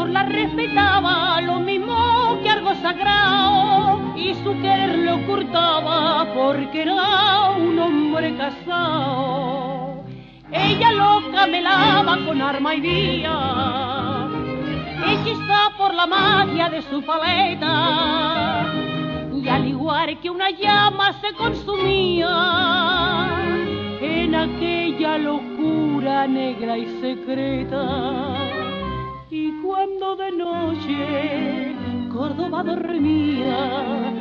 la 0.07 0.23
respetaba 0.23 1.35
ocultaba 5.13 6.33
porque 6.33 6.81
era 6.83 7.51
un 7.51 7.79
hombre 7.79 8.35
casado. 8.35 10.03
Ella 10.51 10.91
lo 10.91 11.31
camelaba 11.31 12.17
con 12.25 12.41
arma 12.41 12.75
y 12.75 12.81
vía, 12.81 14.27
hechizada 15.07 15.77
por 15.77 15.93
la 15.93 16.05
magia 16.05 16.69
de 16.69 16.81
su 16.83 17.01
paleta. 17.03 18.65
Y 19.33 19.47
al 19.47 19.67
igual 19.67 20.19
que 20.21 20.29
una 20.29 20.49
llama 20.51 21.13
se 21.21 21.33
consumía 21.33 22.29
en 24.01 24.35
aquella 24.35 25.17
locura 25.17 26.27
negra 26.27 26.77
y 26.77 26.85
secreta. 27.01 28.37
Y 29.29 29.59
cuando 29.61 30.15
de 30.15 30.31
noche 30.31 31.75
Córdoba 32.13 32.63
dormía 32.63 34.13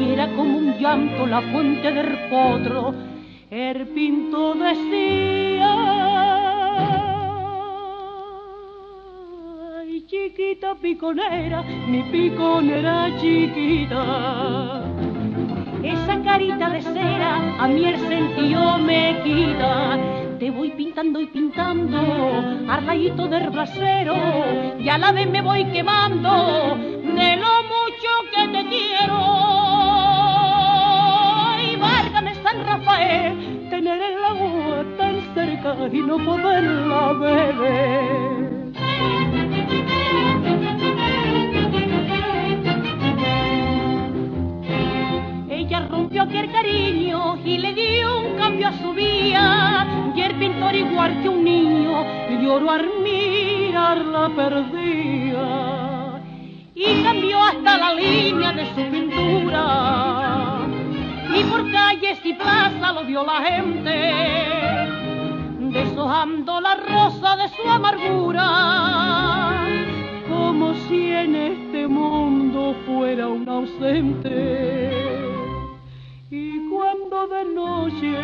era 0.00 0.28
como 0.28 0.58
un 0.58 0.78
llanto 0.78 1.26
la 1.26 1.40
fuente 1.40 1.92
del 1.92 2.18
potro. 2.30 2.94
El 3.50 3.86
pinto 3.88 4.54
decía, 4.54 5.74
ay 9.78 10.04
chiquita 10.06 10.74
piconera, 10.76 11.62
mi 11.62 12.02
piconera 12.04 13.08
chiquita. 13.20 14.82
Esa 15.82 16.22
carita 16.22 16.70
de 16.70 16.82
cera 16.82 17.36
a 17.58 17.68
mí 17.68 17.84
el 17.84 17.98
sentido 17.98 18.78
me 18.78 19.20
quita 19.24 19.98
te 20.40 20.50
voy 20.50 20.70
pintando 20.70 21.20
y 21.20 21.26
pintando, 21.26 21.98
arlayito 22.66 23.28
del 23.28 23.50
brasero, 23.50 24.16
y 24.78 24.88
a 24.88 24.96
la 24.96 25.12
vez 25.12 25.28
me 25.28 25.42
voy 25.42 25.66
quemando 25.66 26.78
de 26.78 27.36
lo 27.36 27.62
mucho 27.64 28.10
que 28.34 28.48
te 28.48 28.66
quiero. 28.70 29.69
San 32.50 32.66
Rafael, 32.66 33.68
tener 33.70 34.02
el 34.02 34.24
agua 34.24 34.84
tan 34.98 35.20
cerca 35.34 35.76
y 35.92 35.98
no 35.98 36.18
poderla 36.18 37.12
beber. 37.12 38.72
Ella 45.48 45.86
rompió 45.88 46.22
aquel 46.22 46.50
cariño 46.50 47.38
y 47.44 47.58
le 47.58 47.72
dio 47.72 48.18
un 48.18 48.36
cambio 48.36 48.66
a 48.66 48.72
su 48.72 48.94
vida. 48.94 49.86
Y 50.16 50.20
el 50.20 50.34
pintor 50.34 50.74
igual 50.74 51.22
que 51.22 51.28
un 51.28 51.44
niño 51.44 52.04
lloró 52.42 52.68
al 52.72 52.88
mirarla 53.04 54.28
perdida. 54.34 56.20
Y 56.74 57.02
cambió 57.04 57.40
hasta 57.44 57.78
la 57.78 57.94
línea 57.94 58.52
de 58.52 58.66
su 58.74 58.90
pintura. 58.90 60.59
Y 61.34 61.44
por 61.44 61.70
calles 61.70 62.18
y 62.24 62.34
plazas 62.34 62.94
lo 62.94 63.04
vio 63.04 63.24
la 63.24 63.42
gente, 63.42 64.12
deshojando 65.72 66.60
la 66.60 66.74
rosa 66.76 67.36
de 67.36 67.48
su 67.48 67.68
amargura 67.68 69.50
como 70.30 70.74
si 70.74 71.10
en 71.12 71.34
este 71.34 71.86
mundo 71.88 72.74
fuera 72.86 73.28
un 73.28 73.48
ausente. 73.48 74.90
Y 76.30 76.68
cuando 76.68 77.26
de 77.26 77.44
noche 77.54 78.14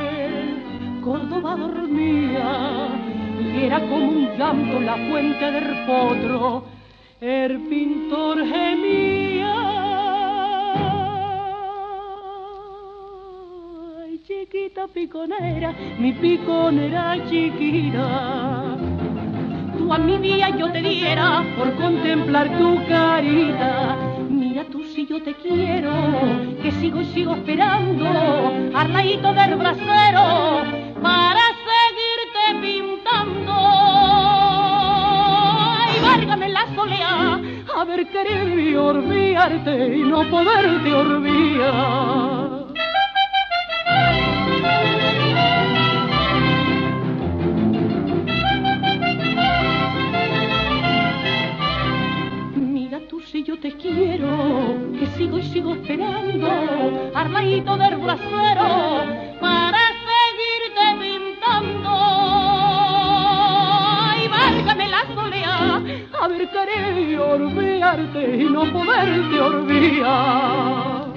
Córdoba 1.02 1.56
dormía 1.56 2.88
y 3.40 3.64
era 3.64 3.80
como 3.80 4.08
un 4.08 4.28
llanto 4.38 4.80
la 4.80 4.96
fuente 5.08 5.50
del 5.52 5.86
potro, 5.86 6.64
el 7.20 7.60
pintor 7.68 8.44
gemía. 8.46 9.25
Chiquita 14.66 14.88
piconera, 14.88 15.72
mi 15.98 16.12
piconera 16.12 17.16
chiquita 17.28 18.76
tú 19.78 19.92
a 19.92 19.98
mi 19.98 20.18
día 20.18 20.48
yo 20.50 20.72
te 20.72 20.80
diera 20.80 21.44
por 21.56 21.72
contemplar 21.76 22.48
tu 22.58 22.84
carita. 22.88 23.96
Mira 24.28 24.64
tú 24.64 24.82
si 24.82 25.06
yo 25.06 25.22
te 25.22 25.34
quiero, 25.34 25.92
que 26.62 26.72
sigo 26.72 27.00
y 27.00 27.04
sigo 27.06 27.34
esperando 27.36 28.06
al 28.74 28.92
ladito 28.92 29.32
del 29.32 29.54
brasero 29.54 30.64
para 31.00 31.44
seguirte 31.68 32.42
pintando. 32.60 33.52
Ay, 35.78 36.00
várgame 36.02 36.48
la 36.48 36.66
solea, 36.74 37.40
haber 37.76 38.08
querido 38.08 38.86
olvidarte 38.86 39.96
y 39.96 40.02
no 40.02 40.28
poderte 40.28 40.92
olvidar. 40.92 42.65
Te 53.60 53.72
quiero, 53.72 54.76
que 54.98 55.06
sigo 55.16 55.38
y 55.38 55.42
sigo 55.42 55.74
esperando, 55.74 57.10
armadito 57.14 57.76
del 57.76 57.96
brasero, 57.96 59.04
para 59.40 59.78
seguirte 60.06 60.84
pintando. 61.00 61.90
Ay, 64.08 64.28
válgame 64.28 64.88
la 64.88 65.06
solea, 65.14 65.82
haber 66.20 66.50
querido 66.50 67.28
olvidarte 67.30 68.36
y 68.42 68.44
no 68.44 68.72
poderte 68.72 69.40
olvidar. 69.40 71.15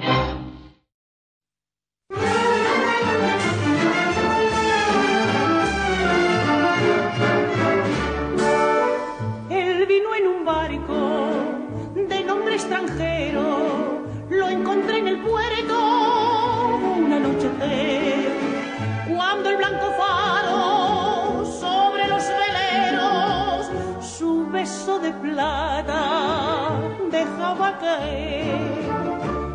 Plata 25.12 26.70
dejaba 27.10 27.78
caer. 27.78 28.60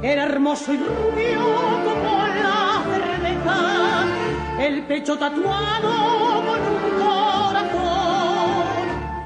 Era 0.01 0.23
hermoso 0.23 0.73
y 0.73 0.77
rubio 0.77 1.41
como 1.85 2.27
la 2.27 2.83
cerveza, 2.91 4.05
el 4.59 4.83
pecho 4.83 5.17
tatuado 5.17 5.91
con 6.47 6.59
un 6.75 6.83
corazón. 7.03 8.65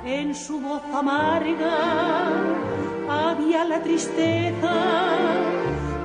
En 0.06 0.36
su 0.36 0.60
voz 0.60 0.84
amarga 0.94 2.28
había 3.10 3.66
la 3.66 3.82
tristeza, 3.82 4.74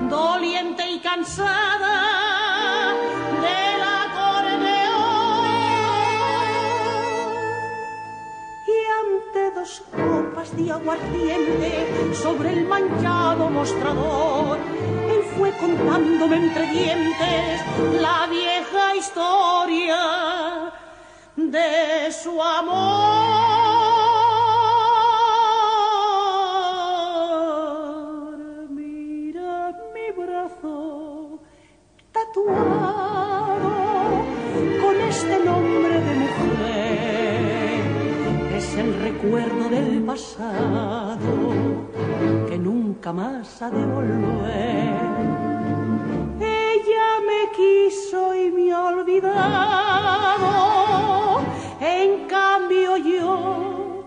doliente 0.08 0.90
y 0.90 0.98
cansada 1.00 2.43
copas 9.64 10.55
de 10.57 10.70
aguardiente 10.70 12.14
sobre 12.14 12.53
el 12.53 12.66
manchado 12.66 13.48
mostrador, 13.48 14.59
él 15.09 15.22
fue 15.37 15.53
contándome 15.57 16.37
entre 16.37 16.66
dientes 16.66 17.62
la 18.00 18.27
vieja 18.27 18.94
historia 18.94 20.72
de 21.37 22.12
su 22.12 22.42
amor. 22.42 22.74
Mira 28.68 29.72
mi 29.94 30.11
brazo 30.22 31.40
tatuado 32.12 32.84
recuerdo 39.24 39.68
del 39.70 40.02
pasado 40.02 41.32
que 42.48 42.58
nunca 42.58 43.12
más 43.12 43.62
ha 43.62 43.70
de 43.70 43.87
volver. 43.87 44.92
Ella 46.40 47.20
me 47.28 47.50
quiso 47.56 48.34
y 48.34 48.50
me 48.50 48.72
ha 48.72 48.84
olvidado, 48.84 49.40
en 51.80 52.26
cambio 52.26 52.96
yo 52.98 54.04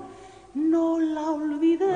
no 0.53 0.99
la 0.99 1.31
olvidé 1.31 1.87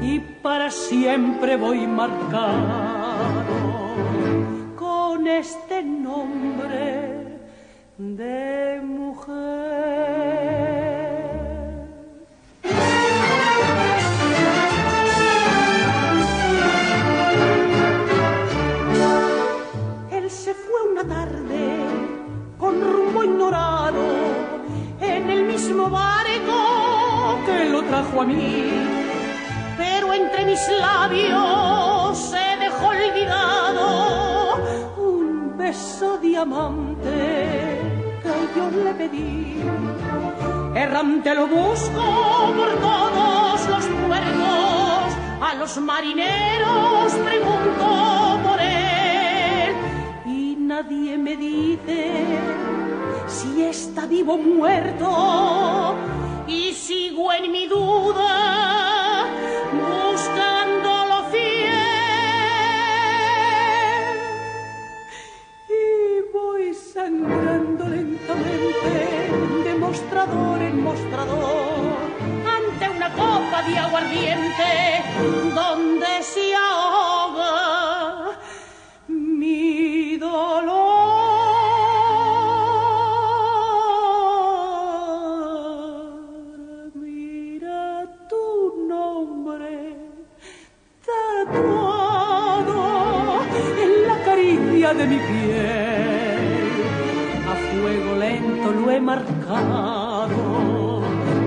y 0.00 0.20
para 0.20 0.70
siempre 0.70 1.56
voy 1.56 1.88
marcado 1.88 2.94
con 4.76 5.26
este 5.26 5.82
nombre 5.82 7.40
de 7.98 8.80
mujer. 8.84 10.33
A 28.20 28.24
mí. 28.24 28.72
Pero 29.76 30.12
entre 30.12 30.44
mis 30.44 30.60
labios 30.80 32.18
se 32.18 32.56
dejó 32.60 32.86
olvidado 32.88 34.58
un 34.96 35.56
beso 35.56 36.18
diamante 36.18 37.80
que 38.22 38.58
yo 38.58 38.70
le 38.84 38.94
pedí. 38.94 39.62
Errante 40.74 41.34
lo 41.34 41.46
busco 41.46 42.02
por 42.56 42.70
todos 42.80 43.68
los 43.68 43.84
puertos, 44.06 45.16
A 45.40 45.54
los 45.58 45.76
marineros 45.78 47.12
pregunto 47.12 48.38
por 48.44 48.60
él 48.60 49.74
y 50.26 50.56
nadie 50.58 51.16
me 51.18 51.36
dice 51.36 52.24
si 53.26 53.62
está 53.64 54.06
vivo 54.06 54.34
o 54.34 54.38
muerto 54.38 55.94
sigo 57.14 57.32
en 57.32 57.52
mi 57.52 57.66
duda 57.66 59.26
buscándolo 59.72 61.24
fiel. 61.30 61.70
Y 65.68 66.32
voy 66.32 66.74
sangrando 66.74 67.84
lentamente 67.84 68.90
de 69.64 69.74
mostrador 69.78 70.62
en 70.62 70.82
mostrador 70.82 71.94
ante 72.56 72.88
una 72.88 73.10
copa 73.12 73.62
de 73.68 73.78
aguardiente 73.78 75.02
donde 75.54 76.22
se 76.22 76.54
ahoga 76.54 77.13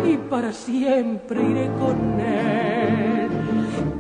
y 0.05 0.17
para 0.29 0.51
siempre 0.51 1.41
iré 1.41 1.69
con 1.79 2.19
él. 2.19 3.29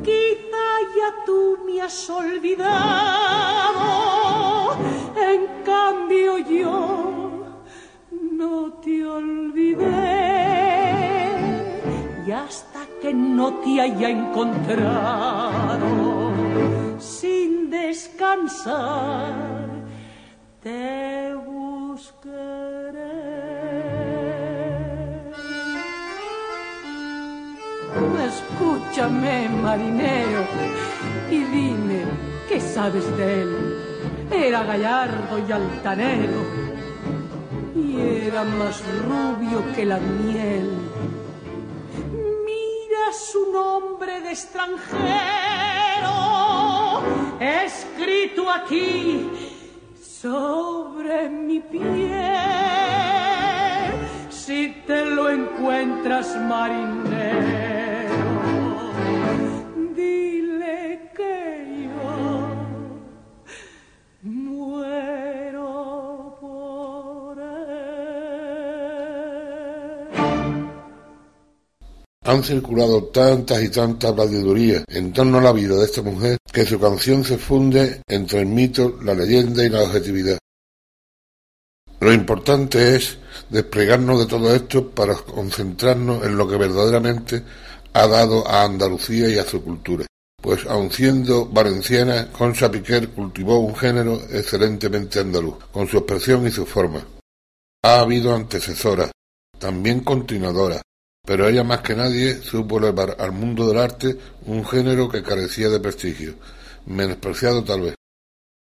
Quizá 0.03 0.67
ya 0.97 1.09
tú 1.25 1.57
me 1.65 1.81
has 1.81 2.09
olvidado, 2.09 2.77
en 5.15 5.41
cambio 5.63 6.37
yo 6.37 7.27
no 8.31 8.73
te 8.83 9.05
olvidé. 9.05 10.27
Y 12.25 12.31
hasta 12.31 12.79
que 13.01 13.13
no 13.13 13.53
te 13.55 13.81
haya 13.81 14.09
encontrado, 14.09 15.77
sin 16.99 17.69
descansar, 17.69 19.33
te 20.61 21.35
Escúchame, 28.97 29.47
marinero, 29.61 30.43
y 31.29 31.43
dime 31.43 32.01
qué 32.49 32.59
sabes 32.59 33.05
de 33.15 33.43
él. 33.43 33.77
Era 34.31 34.63
gallardo 34.63 35.37
y 35.47 35.51
altanero, 35.51 36.41
y 37.75 38.01
era 38.25 38.43
más 38.43 38.83
rubio 39.07 39.63
que 39.75 39.85
la 39.85 39.99
miel. 39.99 40.71
Mira 42.43 43.13
su 43.13 43.51
nombre 43.51 44.19
de 44.19 44.31
extranjero, 44.31 44.97
escrito 47.39 48.49
aquí 48.49 49.29
sobre 50.01 51.29
mi 51.29 51.59
piel. 51.59 51.83
Si 54.31 54.81
te 54.87 55.05
lo 55.05 55.29
encuentras, 55.29 56.35
marinero, 56.49 57.56
Han 72.27 72.43
circulado 72.43 73.05
tantas 73.05 73.63
y 73.63 73.69
tantas 73.69 74.13
bladidurías 74.13 74.83
en 74.89 75.13
torno 75.13 75.37
a 75.37 75.41
la 75.41 75.53
vida 75.53 75.75
de 75.75 75.85
esta 75.85 76.01
mujer 76.01 76.37
que 76.51 76.65
su 76.65 76.77
canción 76.77 77.23
se 77.23 77.37
funde 77.37 78.01
entre 78.05 78.41
el 78.41 78.47
mito, 78.47 78.99
la 79.01 79.13
leyenda 79.13 79.63
y 79.63 79.69
la 79.69 79.83
objetividad. 79.83 80.37
Lo 82.01 82.11
importante 82.11 82.97
es 82.97 83.17
desplegarnos 83.49 84.19
de 84.19 84.25
todo 84.25 84.53
esto 84.53 84.91
para 84.91 85.15
concentrarnos 85.15 86.25
en 86.25 86.35
lo 86.35 86.49
que 86.49 86.57
verdaderamente 86.57 87.43
ha 87.93 88.07
dado 88.07 88.45
a 88.45 88.63
Andalucía 88.63 89.29
y 89.29 89.37
a 89.37 89.45
su 89.45 89.63
cultura. 89.63 90.05
Pues 90.41 90.65
aun 90.65 90.91
siendo 90.91 91.45
valenciana, 91.45 92.29
Concha 92.33 92.69
Piquer 92.69 93.07
cultivó 93.07 93.59
un 93.59 93.73
género 93.73 94.21
excelentemente 94.31 95.21
andaluz, 95.21 95.55
con 95.71 95.87
su 95.87 95.99
expresión 95.99 96.45
y 96.45 96.51
su 96.51 96.65
forma. 96.65 97.07
Ha 97.83 98.01
habido 98.01 98.35
antecesoras, 98.35 99.11
también 99.57 100.01
continuadoras, 100.01 100.81
pero 101.27 101.49
ella 101.49 101.65
más 101.65 101.81
que 101.81 101.93
nadie 101.93 102.35
supo 102.35 102.77
elevar 102.77 103.17
al 103.19 103.33
mundo 103.33 103.67
del 103.67 103.79
arte 103.79 104.17
un 104.45 104.65
género 104.65 105.09
que 105.09 105.21
carecía 105.21 105.67
de 105.67 105.81
prestigio, 105.81 106.35
menospreciado 106.85 107.65
tal 107.65 107.81
vez. 107.81 107.95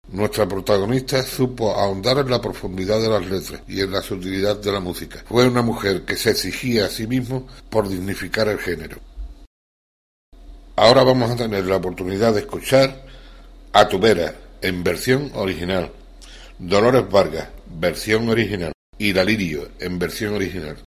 Nuestra 0.10 0.46
protagonista 0.50 1.24
supo 1.24 1.74
ahondar 1.74 2.18
en 2.18 2.30
la 2.30 2.42
profundidad 2.42 3.00
de 3.00 3.08
las 3.08 3.26
letras 3.26 3.62
y 3.70 3.80
en 3.80 3.94
la 3.94 4.02
sutilidad 4.02 4.58
de 4.58 4.70
la 4.70 4.82
música. 4.82 5.24
Fue 5.30 5.48
una 5.48 5.62
mujer 5.62 6.04
que 6.04 6.18
se 6.18 6.32
exigía 6.32 6.88
a 6.88 6.90
sí 6.90 7.08
mismo 7.08 7.48
por 7.70 7.88
dignificar 7.88 8.50
el 8.50 8.60
género. 8.60 8.98
Ahora 10.76 11.06
vamos 11.06 11.32
a 11.32 11.38
tener 11.38 11.66
la 11.66 11.78
oportunidad 11.78 12.34
de 12.34 12.42
escuchar 12.42 13.06
A 13.72 13.88
en 14.62 14.84
versión 14.84 15.32
original, 15.36 15.90
Dolores 16.60 17.10
Vargas, 17.10 17.48
versión 17.80 18.28
original, 18.28 18.74
y 18.98 19.14
Dalirio 19.14 19.70
en 19.80 19.98
versión 19.98 20.34
original. 20.34 20.84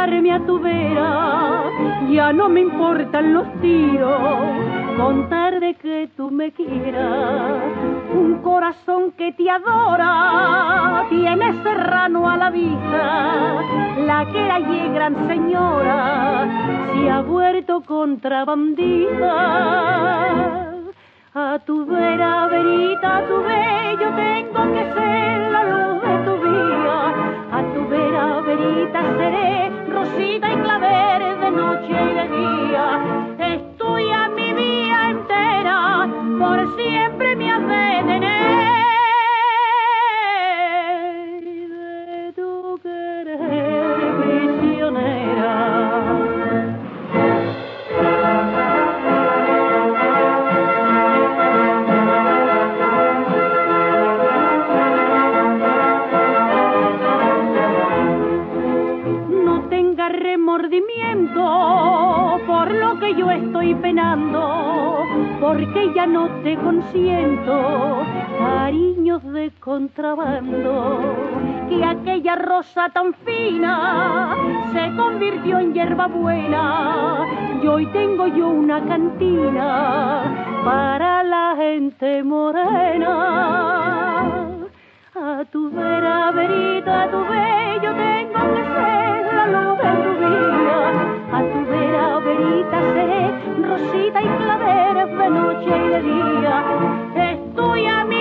A 0.00 0.40
tu 0.46 0.58
vera. 0.58 1.64
Ya 2.10 2.32
no 2.32 2.48
me 2.48 2.60
importan 2.60 3.34
los 3.34 3.46
tiros, 3.60 4.18
contar 4.96 5.60
de 5.60 5.74
que 5.74 6.08
tú 6.16 6.30
me 6.30 6.52
quieras. 6.52 7.62
Un 8.14 8.40
corazón 8.42 9.12
que 9.12 9.32
te 9.32 9.50
adora, 9.50 11.04
tiene 11.10 11.62
serrano 11.62 12.30
a 12.30 12.36
la 12.38 12.50
vista. 12.50 13.62
La 14.06 14.24
que 14.32 14.46
era 14.46 14.58
y 14.58 14.88
gran 14.94 15.28
señora, 15.28 16.46
se 16.94 17.10
ha 17.10 17.20
vuelto 17.20 17.82
contrabandista. 17.82 19.34
A 21.34 21.58
tu 21.66 21.84
vera, 21.84 22.46
verita, 22.46 23.18
a 23.18 23.26
tu 23.28 23.36
bello 23.42 24.08
tengo 24.16 24.72
que 24.72 24.92
ser 24.94 25.50
la 25.52 25.64
luz 25.64 26.02
de 26.02 26.18
tu 26.24 26.34
vida. 26.48 27.12
A 27.52 27.62
tu 27.74 27.86
vera, 27.88 28.40
verita 28.40 29.00
seré 29.18 29.79
rosita 30.00 30.52
y 30.52 30.56
claveres 30.62 31.40
de 31.40 31.50
noche 31.50 31.88
y 31.88 32.14
de 32.14 32.26
día. 32.38 32.86
Es 33.38 33.76
tuya 33.76 34.28
mi 34.28 34.52
vida 34.52 35.10
entera, 35.10 36.08
por 36.38 36.76
siempre 36.76 37.36
me 37.36 37.52
has 37.52 38.29
porque 65.40 65.92
ya 65.94 66.06
no 66.06 66.28
te 66.44 66.56
consiento 66.56 68.02
cariños 68.38 69.20
de 69.32 69.50
contrabando, 69.58 71.00
que 71.68 71.84
aquella 71.84 72.36
rosa 72.36 72.88
tan 72.90 73.12
fina 73.14 74.36
se 74.72 74.94
convirtió 74.96 75.58
en 75.58 75.74
hierba 75.74 76.06
buena, 76.06 77.26
y 77.60 77.66
hoy 77.66 77.86
tengo 77.86 78.28
yo 78.28 78.48
una 78.48 78.80
cantina 78.84 80.22
para 80.64 81.24
la 81.24 81.56
gente 81.56 82.22
morena. 82.22 83.16
A 85.16 85.44
tu 85.50 85.68
vera, 85.70 86.30
verita, 86.30 87.02
a 87.02 87.10
tu 87.10 87.18
bello 87.24 87.92
tengo 87.94 88.54
que 88.54 88.62
ser 88.62 89.34
la 89.34 89.46
luz 89.48 89.78
de 89.78 89.92
tu 90.04 90.12
vida. 90.20 91.19
Tu 91.40 91.64
vera, 91.64 92.18
verita 92.18 92.80
seré, 92.92 93.24
rosita 93.66 94.22
y 94.22 94.28
claveres 94.40 95.08
de 95.18 95.30
noche 95.30 95.70
y 95.74 95.88
de 95.88 96.02
día. 96.02 96.64
Estoy 97.32 97.86
a 97.86 98.04
mi 98.04 98.19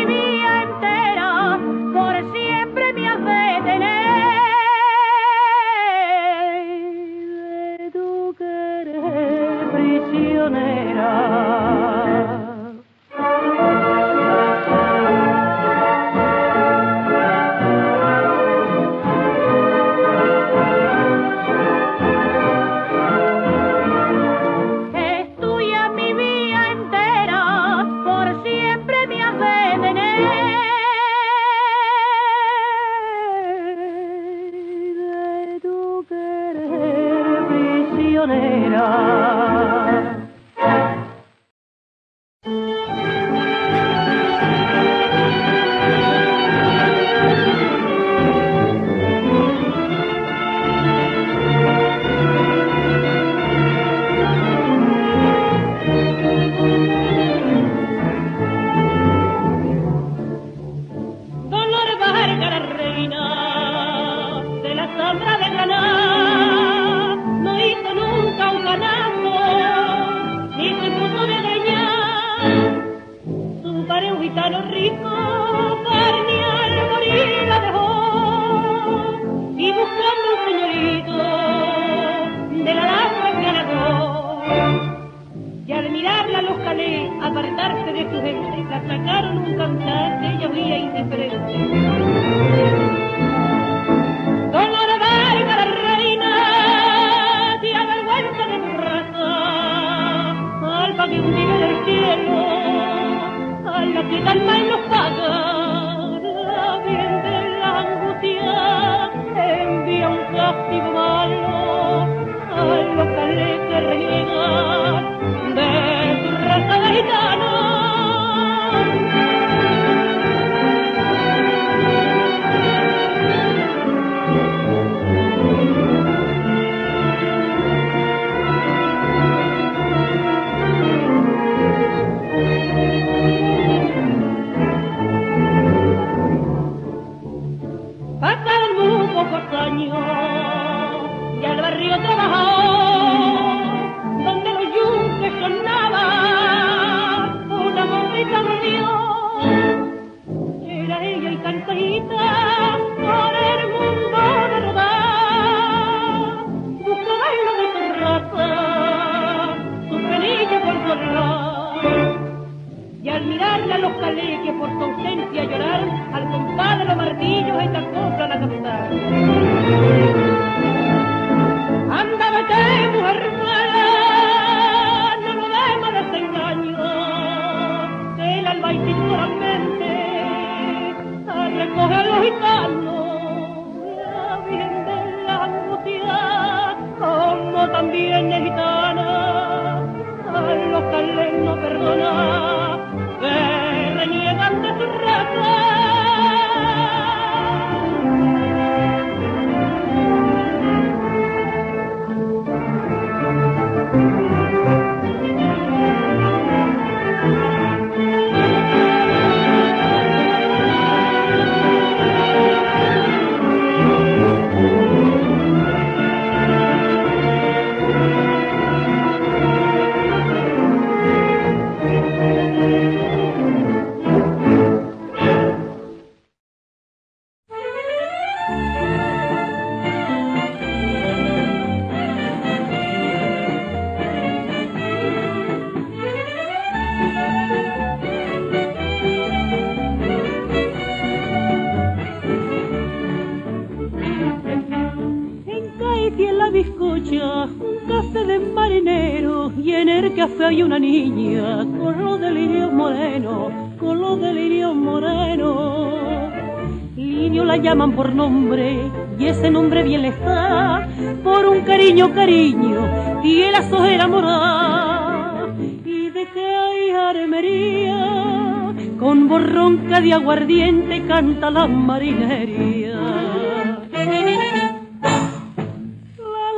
canta 271.20 271.50
la 271.52 271.68
marinería. 271.68 272.96
La 272.96 274.06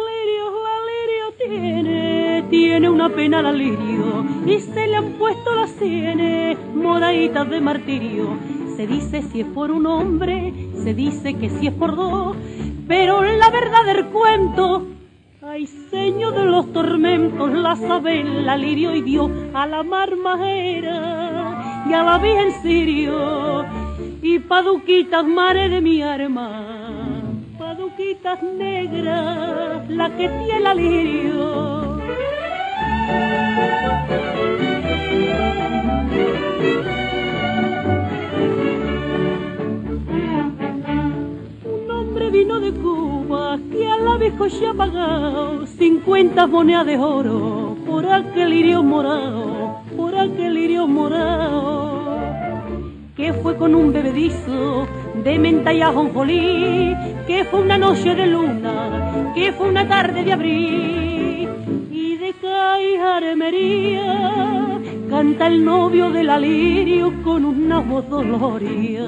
lirio, 0.07 0.45
la 0.67 0.77
lirio 0.89 1.25
tiene, 1.43 2.45
tiene 2.51 2.87
una 2.87 3.09
pena 3.09 3.41
la 3.41 3.51
lirio 3.51 4.23
y 4.45 4.59
se 4.59 4.85
le 4.85 4.97
han 4.97 5.13
puesto 5.13 5.55
las 5.55 5.71
sienes 5.71 6.59
moraditas 6.75 7.49
de 7.49 7.59
martirio. 7.59 8.37
Se 8.75 8.85
dice 8.85 9.23
si 9.23 9.41
es 9.41 9.47
por 9.47 9.71
un 9.71 9.87
hombre, 9.87 10.53
se 10.83 10.93
dice 10.93 11.33
que 11.33 11.49
si 11.49 11.65
es 11.65 11.73
por 11.73 11.95
dos, 11.95 12.37
pero 12.87 13.23
la 13.23 13.49
verdad 13.49 13.83
del 13.87 14.05
cuento 14.09 14.85
hay 15.41 15.65
seño 15.65 16.29
de 16.29 16.45
los 16.45 16.71
tormentos, 16.71 17.51
la 17.51 17.75
sabe 17.77 18.23
la 18.23 18.57
lirio 18.57 18.93
y 18.93 19.01
dio 19.01 19.27
a 19.55 19.65
la 19.65 19.81
mar 19.81 20.15
majera 20.17 21.85
y 21.89 21.93
a 21.93 22.03
la 22.03 22.19
virgen 22.19 22.51
sirio 22.61 23.80
paduquitas 24.47 25.25
mare 25.25 25.69
de 25.69 25.81
mi 25.81 26.01
arma, 26.01 26.47
paduquitas 27.57 28.41
negras, 28.43 29.89
la 29.89 30.09
que 30.17 30.29
tiene 30.29 30.71
el 30.71 30.77
lirio. 30.77 32.01
Un 41.63 41.91
hombre 41.91 42.29
vino 42.29 42.59
de 42.59 42.71
Cuba 42.73 43.59
que 43.71 43.87
a 43.87 43.97
la 43.97 44.49
se 44.49 44.67
ha 44.67 44.73
pagado 44.73 45.67
50 45.67 46.47
monedas 46.47 46.85
de 46.85 46.97
oro 46.97 47.77
por 47.85 48.05
aquel 48.05 48.49
lirio 48.49 48.83
morado, 48.83 49.50
con 53.61 53.75
un 53.75 53.93
bebedizo 53.93 54.87
de 55.23 55.37
menta 55.37 55.71
y 55.71 55.81
ajonjolí, 55.83 56.95
que 57.27 57.45
fue 57.45 57.61
una 57.61 57.77
noche 57.77 58.15
de 58.15 58.25
luna, 58.25 59.33
que 59.35 59.53
fue 59.53 59.69
una 59.69 59.87
tarde 59.87 60.23
de 60.23 60.33
abril, 60.33 61.47
y 61.91 62.17
armería 62.97 64.79
canta 65.11 65.45
el 65.45 65.63
novio 65.63 66.09
del 66.09 66.31
alirio 66.31 67.13
con 67.23 67.45
una 67.45 67.77
voz 67.81 68.09
doloría. 68.09 69.03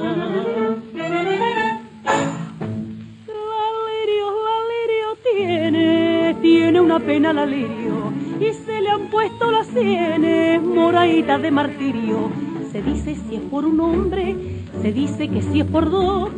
Lalirio, 3.74 4.26
Lalirio 4.50 5.10
tiene, 5.32 6.36
tiene 6.44 6.80
una 6.80 7.00
pena 7.00 7.34
la 7.34 7.48
lirio 7.48 8.14
y 8.40 8.54
se 8.54 8.82
le 8.82 8.90
han 8.92 9.08
puesto 9.08 9.50
las 9.50 9.66
sienes 9.66 10.62
moraditas 10.62 11.42
de 11.42 11.50
martirio. 11.50 12.43
Se 12.74 12.82
dice 12.82 13.16
si 13.16 13.36
es 13.36 13.42
por 13.42 13.66
un 13.66 13.80
hombre, 13.80 14.36
se 14.82 14.92
dice 14.92 15.30
que 15.30 15.44
si 15.44 15.62
es 15.62 15.66
por 15.68 15.92
dos, 15.92 16.32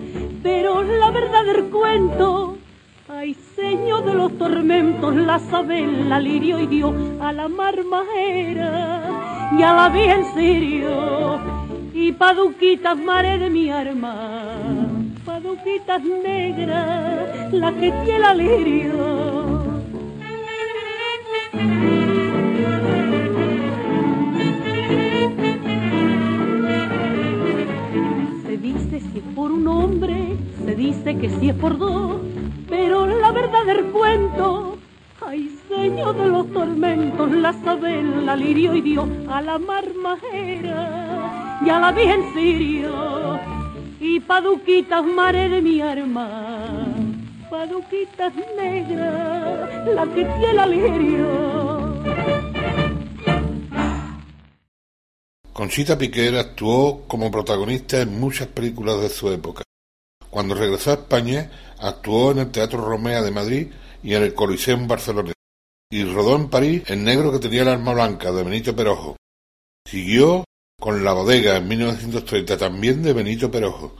pero 0.44 0.84
la 0.84 1.10
verdad 1.10 1.46
del 1.46 1.64
cuento 1.72 2.58
Ay, 3.08 3.38
señor 3.56 4.04
de 4.04 4.16
los 4.16 4.38
tormentos, 4.38 5.16
la 5.16 5.40
la 6.10 6.20
lirio 6.20 6.60
y 6.60 6.68
dio 6.68 6.94
a 7.22 7.32
la 7.32 7.48
marmajera 7.48 9.10
y 9.58 9.62
a 9.62 9.74
la 9.74 9.90
vi 9.90 10.02
en 10.02 10.26
serio 10.34 11.40
y 11.94 12.12
paduquitas 12.12 12.98
mare 12.98 13.38
de 13.38 13.50
mi 13.50 13.70
arma, 13.70 14.44
paduquitas 15.24 16.04
negras, 16.04 17.54
la 17.54 17.72
que 17.72 17.94
tiene 18.04 18.20
la 18.20 18.34
lirio. 18.34 19.45
Si 29.00 29.20
es 29.20 29.24
por 29.36 29.52
un 29.52 29.68
hombre, 29.68 30.38
se 30.66 30.76
dice 30.76 31.18
que 31.18 31.30
si 31.30 31.50
es 31.50 31.56
por 31.56 31.78
dos 31.78 32.22
pero 32.68 33.06
la 33.06 33.32
verdad 33.32 33.64
del 33.66 33.86
cuento, 33.86 34.78
ay 35.26 35.58
señor 35.70 36.18
de 36.18 36.28
los 36.28 36.52
tormentos, 36.52 37.32
la 37.32 37.54
sabela, 37.54 38.36
lirio 38.36 38.76
y 38.76 38.82
dio 38.82 39.08
a 39.30 39.42
la 39.42 39.60
marmajera 39.60 41.62
y 41.64 41.70
a 41.70 41.80
la 41.80 41.92
virgen 41.92 42.34
sirio 42.34 43.40
y 44.00 44.20
paduquitas 44.20 45.06
mare 45.06 45.50
de 45.50 45.62
mi 45.62 45.82
arma, 45.82 46.48
paduquitas 47.50 48.34
negras, 48.58 49.88
la 49.88 50.06
que 50.06 50.26
tiene 50.26 50.54
la 50.54 50.66
Conchita 55.56 55.98
Piquer 55.98 56.36
actuó 56.36 57.08
como 57.08 57.32
protagonista 57.32 58.02
en 58.02 58.20
muchas 58.20 58.50
películas 58.50 59.00
de 59.00 59.08
su 59.08 59.32
época. 59.32 59.64
Cuando 60.30 60.54
regresó 60.54 60.92
a 60.92 60.96
España, 60.96 61.50
actuó 61.80 62.32
en 62.32 62.40
el 62.40 62.52
Teatro 62.52 62.82
Romea 62.82 63.22
de 63.22 63.32
Madrid 63.32 63.72
y 64.04 64.16
en 64.16 64.24
el 64.24 64.34
Coliseo 64.34 64.76
en 64.76 64.86
Barcelona, 64.86 65.32
y 65.90 66.04
rodó 66.04 66.36
en 66.36 66.50
París 66.50 66.84
El 66.88 67.06
negro 67.06 67.32
que 67.32 67.40
tenía 67.40 67.62
el 67.62 67.70
arma 67.70 67.94
blanca, 67.94 68.34
de 68.34 68.44
Benito 68.44 68.76
Perojo. 68.76 69.16
Siguió 69.90 70.44
con 70.78 71.06
La 71.06 71.14
bodega 71.14 71.56
en 71.56 71.70
1930, 71.70 72.58
también 72.58 73.02
de 73.02 73.14
Benito 73.14 73.50
Perojo. 73.50 73.96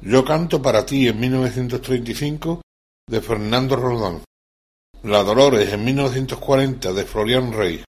Yo 0.00 0.24
canto 0.24 0.60
para 0.60 0.84
ti 0.84 1.06
en 1.06 1.20
1935, 1.20 2.60
de 3.08 3.20
Fernando 3.20 3.76
Rodón. 3.76 4.24
La 5.04 5.22
Dolores 5.22 5.72
en 5.72 5.84
1940, 5.84 6.92
de 6.92 7.04
Florian 7.04 7.52
Rey. 7.52 7.84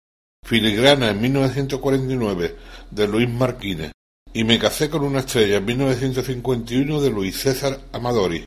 Filigrana 0.51 1.11
en 1.11 1.21
1949, 1.21 2.57
de 2.91 3.07
Luis 3.07 3.29
Marquínez 3.29 3.93
y 4.33 4.43
me 4.43 4.59
casé 4.59 4.91
con 4.91 5.05
una 5.05 5.21
estrella 5.21 5.59
en 5.59 5.65
1951 5.65 7.01
de 7.01 7.09
Luis 7.09 7.41
César 7.41 7.79
Amadori. 7.93 8.45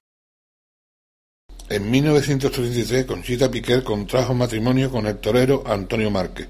En 1.69 1.89
1933 1.89 3.05
Conchita 3.05 3.49
Piquer 3.49 3.85
contrajo 3.85 4.33
matrimonio 4.33 4.91
con 4.91 5.07
el 5.07 5.17
torero 5.19 5.63
Antonio 5.65 6.11
Márquez, 6.11 6.49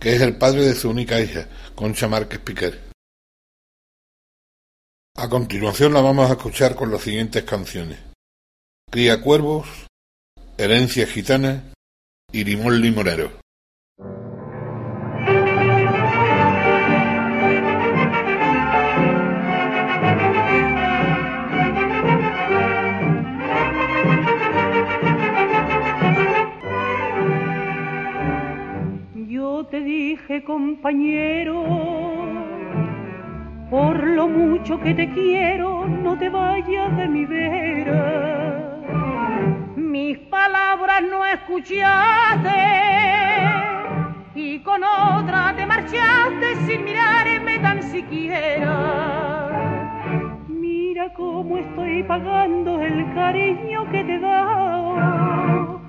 que 0.00 0.14
es 0.14 0.22
el 0.22 0.38
padre 0.38 0.62
de 0.62 0.74
su 0.74 0.88
única 0.88 1.20
hija, 1.20 1.46
Concha 1.74 2.08
Márquez 2.08 2.38
Piquer. 2.38 2.80
A 5.16 5.28
continuación 5.28 5.92
la 5.92 6.00
vamos 6.00 6.30
a 6.30 6.32
escuchar 6.32 6.74
con 6.74 6.90
las 6.90 7.02
siguientes 7.02 7.44
canciones. 7.44 7.98
Cría 8.90 9.20
Cuervos, 9.20 9.68
Herencia 10.56 11.06
Gitana 11.06 11.64
y 12.32 12.44
Limón 12.44 12.80
Limonero. 12.80 13.45
Te 29.70 29.80
dije, 29.80 30.44
compañero, 30.44 31.64
por 33.70 34.02
lo 34.04 34.28
mucho 34.28 34.78
que 34.80 34.94
te 34.94 35.10
quiero, 35.10 35.86
no 35.88 36.16
te 36.16 36.28
vayas 36.28 36.96
de 36.96 37.08
mi 37.08 37.24
vera. 37.24 38.62
Mis 39.76 40.18
palabras 40.18 41.02
no 41.10 41.24
escuchaste 41.26 42.50
y 44.36 44.60
con 44.60 44.84
otra 44.84 45.54
te 45.56 45.66
marchaste 45.66 46.56
sin 46.66 46.84
mirarme 46.84 47.58
tan 47.58 47.82
siquiera. 47.82 49.50
Mira 50.48 51.12
cómo 51.14 51.58
estoy 51.58 52.04
pagando 52.04 52.80
el 52.80 53.12
cariño 53.14 53.90
que 53.90 54.04
te 54.04 54.14
he 54.14 54.20
dado. 54.20 55.80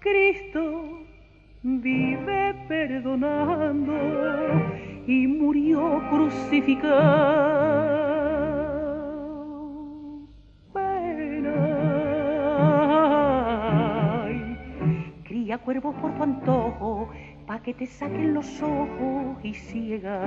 Cristo 0.00 0.98
vive 1.62 2.33
perdonando 2.68 3.92
y 5.06 5.26
murió 5.26 6.02
crucificado. 6.10 6.94
Pena. 10.72 11.54
cría 15.24 15.58
cuervos 15.58 15.94
por 15.96 16.14
tu 16.14 16.22
antojo, 16.22 17.10
pa' 17.46 17.60
que 17.60 17.74
te 17.74 17.86
saquen 17.86 18.34
los 18.34 18.62
ojos 18.62 19.36
y 19.42 19.52
ciega, 19.54 20.20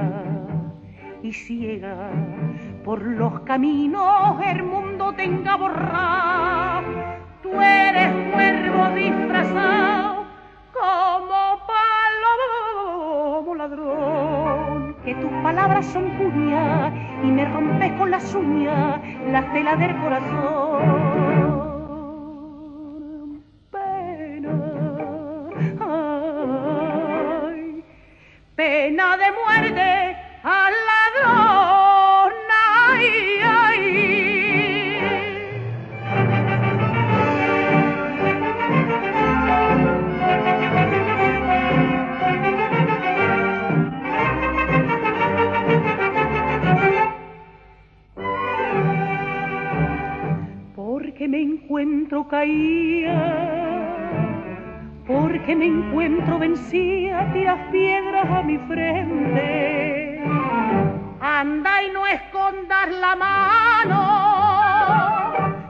y 1.24 1.34
ciega, 1.34 2.12
por 2.84 3.02
los 3.02 3.40
caminos 3.42 4.40
el 4.46 4.64
mundo 4.64 5.14
tenga 5.14 5.56
borrar. 5.56 6.84
Tú 7.42 7.50
eres 7.60 8.34
cuervo 8.34 8.96
disfrazado 8.96 10.07
que 15.08 15.16
tus 15.16 15.32
palabras 15.42 15.86
son 15.86 16.04
puñas 16.18 16.92
y 17.24 17.28
me 17.28 17.46
rompes 17.46 17.94
con 17.94 18.12
las 18.12 18.36
uñas 18.36 19.00
la 19.32 19.42
tela 19.54 19.78
del 19.78 19.96
corazón. 20.02 21.47
Encuentro 51.78 52.28
caía, 52.28 53.14
porque 55.06 55.56
me 55.56 55.68
encuentro 55.68 56.40
vencía, 56.40 57.32
tiras 57.34 57.60
piedras 57.72 58.28
a 58.32 58.42
mi 58.42 58.58
frente. 58.58 60.20
Anda 61.20 61.84
y 61.84 61.92
no 61.92 62.08
escondas 62.08 62.90
la 63.00 63.16
mano, 63.16 64.02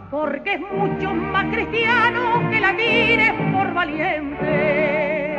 porque 0.10 0.53
es 0.53 0.62
mucho 0.62 1.14
más 1.14 1.43
cristiano 1.53 2.49
que 2.51 2.62
la 2.62 2.74
tires 2.78 3.34
por 3.51 3.74
valiente. 3.74 5.36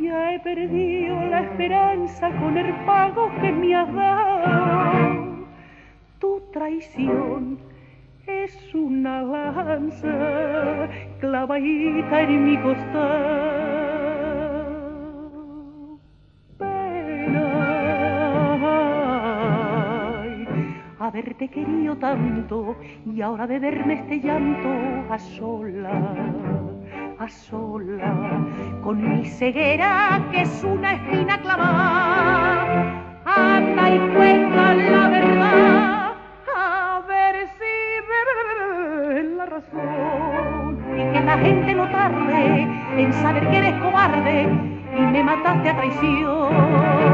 Ya 0.00 0.32
he 0.32 0.38
perdido 0.44 1.26
la 1.26 1.40
esperanza 1.40 2.30
con 2.38 2.56
el 2.56 2.72
pago 2.84 3.32
que 3.40 3.50
me 3.50 3.74
has 3.74 3.92
dado. 3.92 5.44
Tu 6.20 6.40
traición 6.52 7.58
es 8.26 8.74
una 8.74 9.22
lanza 9.22 10.88
clavadita 11.20 12.22
en 12.22 12.44
mi 12.44 12.56
costado. 12.58 13.86
Pena, 16.58 17.52
haberte 20.98 21.48
querido 21.48 21.96
tanto 21.96 22.76
y 23.04 23.20
ahora 23.22 23.46
beberme 23.46 23.94
este 23.94 24.20
llanto 24.20 24.68
a 25.12 25.18
sola, 25.18 26.14
a 27.18 27.28
sola 27.28 28.46
con 28.82 29.18
mi 29.18 29.24
ceguera 29.24 30.20
que 30.32 30.42
es 30.42 30.64
una 30.64 30.94
espina 30.94 31.40
clavada. 31.40 33.02
Anda 33.24 33.94
y 33.94 33.98
cuenta 34.14 34.74
la 34.74 35.08
verdad, 35.08 35.75
en 42.96 43.12
saber 43.14 43.48
que 43.48 43.56
eres 43.56 43.74
cobarde 43.82 44.48
y 44.96 45.00
me 45.00 45.22
mataste 45.24 45.70
a 45.70 45.76
traición. 45.76 47.05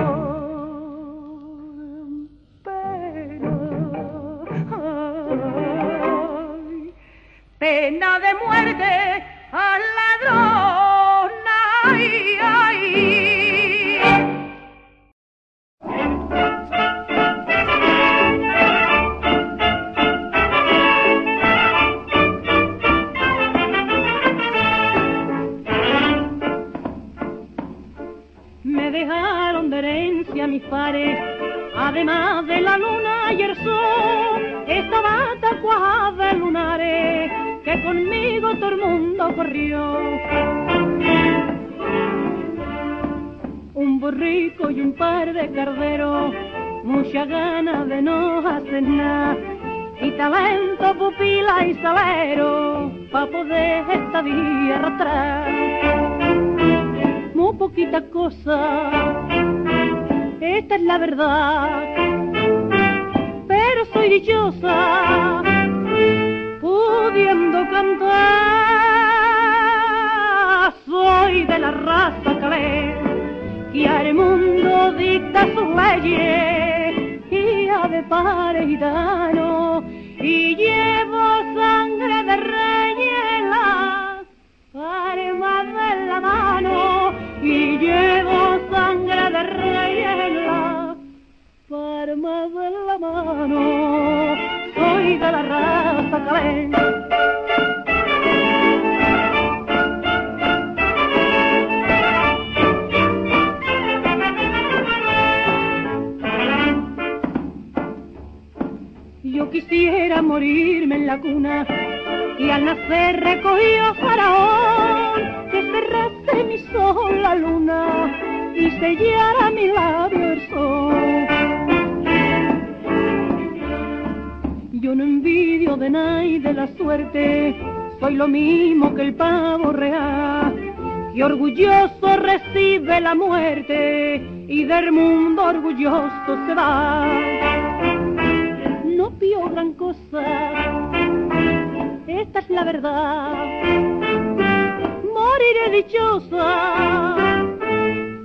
Moriré 145.14 145.66
dichosa, 145.72 147.16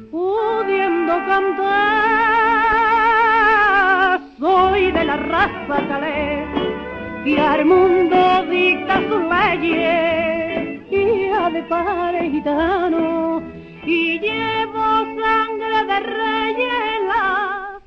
pudiendo 0.10 1.14
cantar. 1.26 1.98
Soy 4.40 4.92
de 4.94 5.04
la 5.04 5.18
raza 5.18 5.86
calé 5.90 6.46
y 7.26 7.38
al 7.38 7.66
mundo 7.66 8.46
dicta 8.50 9.02
sus 9.10 9.22
leyes 9.36 10.82
y 10.92 11.30
a 11.30 11.50
de 11.50 11.64
pares 11.64 12.32
gitano 12.32 13.42
y 13.84 14.20
llevo 14.20 15.06
sangre 15.20 15.86
de 15.92 16.00
reyes 16.00 16.74
en 16.96 17.08
la 17.10 17.80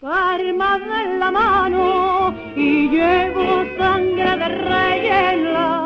palma 0.00 0.78
de 0.78 1.18
la 1.18 1.30
mano 1.30 2.34
y 2.56 2.88
llevo 2.90 3.64
sangre 3.78 4.36
de 4.36 4.48
reyes 4.48 5.32
en 5.32 5.52
la 5.54 5.83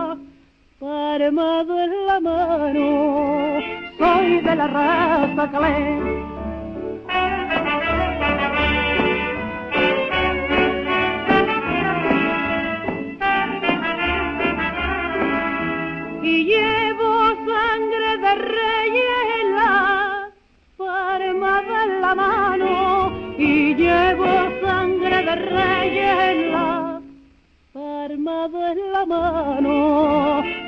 palma 1.19 1.65
de 1.65 1.87
la 2.07 2.21
mano. 2.21 3.61
Soy 3.99 4.41
de 4.41 4.55
la 4.55 4.67
raza 4.69 5.51
calé 5.51 5.99
y 16.23 16.45
llevo 16.45 17.11
sangre 17.49 18.11
de 18.25 18.35
rey 18.55 18.93
en 19.41 19.57
la 19.57 20.31
palma 20.77 21.63
de 21.63 22.01
la 22.01 22.15
mano. 22.15 23.13
Y 23.39 23.75
llevo 23.75 24.31
sangre 24.63 25.25
de 25.25 25.35
rey 25.35 25.99
en 25.99 26.53
la 26.53 27.01
palma 27.73 28.49
de 28.49 28.75
la 28.93 29.07
mano 29.07 30.68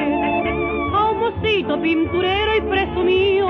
pinturero 1.63 2.55
y 2.55 2.61
presumido, 2.61 3.49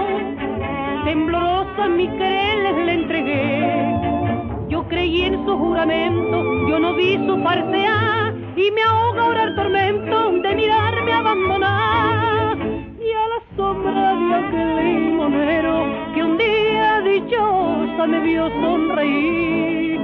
tembloroso 1.05 1.85
en 1.85 1.97
mis 1.97 2.09
quereres 2.11 2.75
le 2.85 2.93
entregué. 2.93 4.67
Yo 4.69 4.87
creí 4.87 5.23
en 5.23 5.45
su 5.45 5.57
juramento, 5.57 6.67
yo 6.67 6.79
no 6.79 6.93
vi 6.95 7.15
su 7.25 7.41
farsear 7.41 8.33
y 8.55 8.71
me 8.71 8.83
ahoga 8.83 9.23
ahora 9.23 9.43
el 9.43 9.55
tormento 9.55 10.31
de 10.43 10.55
mirarme 10.55 11.13
abandonar. 11.13 12.57
Y 12.99 13.11
a 13.11 13.27
la 13.27 13.55
sombra 13.55 14.13
de 14.13 14.35
aquel 14.35 14.75
limonero 14.75 15.85
que 16.13 16.23
un 16.23 16.37
día 16.37 17.01
dichosa 17.01 18.07
me 18.07 18.19
vio 18.19 18.49
sonreír, 18.61 20.01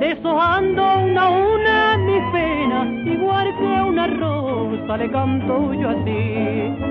deshojando 0.00 0.98
una 0.98 1.22
a 1.22 1.28
una 1.30 1.98
mis 1.98 2.22
penas, 2.32 3.06
igual 3.06 3.54
que 3.58 3.76
a 3.76 3.84
una 3.84 4.06
rosa 4.06 4.96
le 4.96 5.10
canto 5.10 5.74
yo 5.74 5.88
así. 5.88 6.87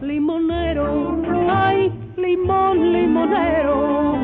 Limonero, 0.00 1.16
ay, 1.48 1.92
limón, 2.16 2.92
limonero, 2.92 4.16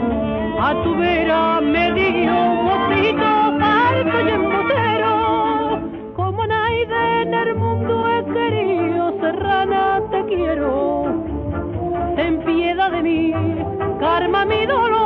a 0.60 0.82
tu 0.82 0.96
vera 0.96 1.60
me 1.60 1.92
dio 1.92 2.36
botito, 2.66 3.26
alto 3.60 4.20
y 4.20 4.30
embotero, 4.30 5.80
como 6.14 6.46
nadie 6.46 7.22
en 7.22 7.34
el 7.34 7.54
mundo 7.54 8.04
he 8.08 8.24
querido, 8.32 9.12
serrana 9.20 10.00
te 10.10 10.24
quiero, 10.26 11.24
ten 12.16 12.40
piedad 12.44 12.90
de 12.90 13.02
mí, 13.02 13.34
calma 14.00 14.44
mi 14.44 14.66
dolor. 14.66 14.97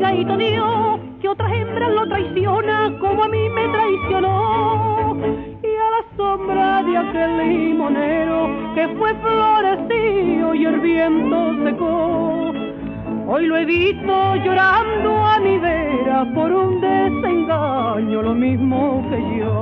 Todo 0.00 0.36
Dios, 0.38 1.00
que 1.20 1.28
otras 1.28 1.52
hembras 1.52 1.90
lo 1.90 2.08
traiciona 2.08 2.96
como 3.00 3.24
a 3.24 3.28
mí 3.28 3.48
me 3.50 3.68
traicionó, 3.68 5.16
y 5.62 5.66
a 5.66 5.90
la 5.90 6.16
sombra 6.16 6.82
de 6.82 6.96
aquel 6.96 7.38
limonero 7.38 8.48
que 8.74 8.88
fue 8.96 9.14
florecido 9.14 10.54
y 10.54 10.64
el 10.64 10.80
viento 10.80 11.54
secó 11.64 12.52
Hoy 13.26 13.46
lo 13.46 13.56
he 13.58 13.64
visto 13.64 14.36
llorando 14.36 15.24
a 15.24 15.38
mi 15.38 15.58
vera 15.58 16.26
por 16.34 16.50
un 16.50 16.80
desengaño, 16.80 18.22
lo 18.22 18.34
mismo 18.34 19.06
que 19.08 19.38
yo. 19.38 19.59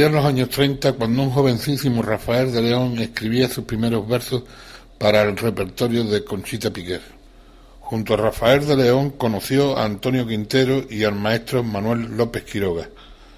Corrían 0.00 0.16
los 0.16 0.24
años 0.24 0.48
30 0.48 0.94
cuando 0.94 1.22
un 1.22 1.30
jovencísimo 1.30 2.00
Rafael 2.00 2.50
de 2.50 2.62
León 2.62 2.98
escribía 3.00 3.50
sus 3.50 3.64
primeros 3.64 4.08
versos 4.08 4.44
para 4.96 5.20
el 5.20 5.36
repertorio 5.36 6.04
de 6.04 6.24
Conchita 6.24 6.70
Piquer. 6.70 7.02
Junto 7.80 8.14
a 8.14 8.16
Rafael 8.16 8.66
de 8.66 8.78
León 8.78 9.10
conoció 9.10 9.76
a 9.76 9.84
Antonio 9.84 10.26
Quintero 10.26 10.86
y 10.88 11.04
al 11.04 11.16
maestro 11.16 11.62
Manuel 11.62 12.16
López 12.16 12.44
Quiroga. 12.44 12.88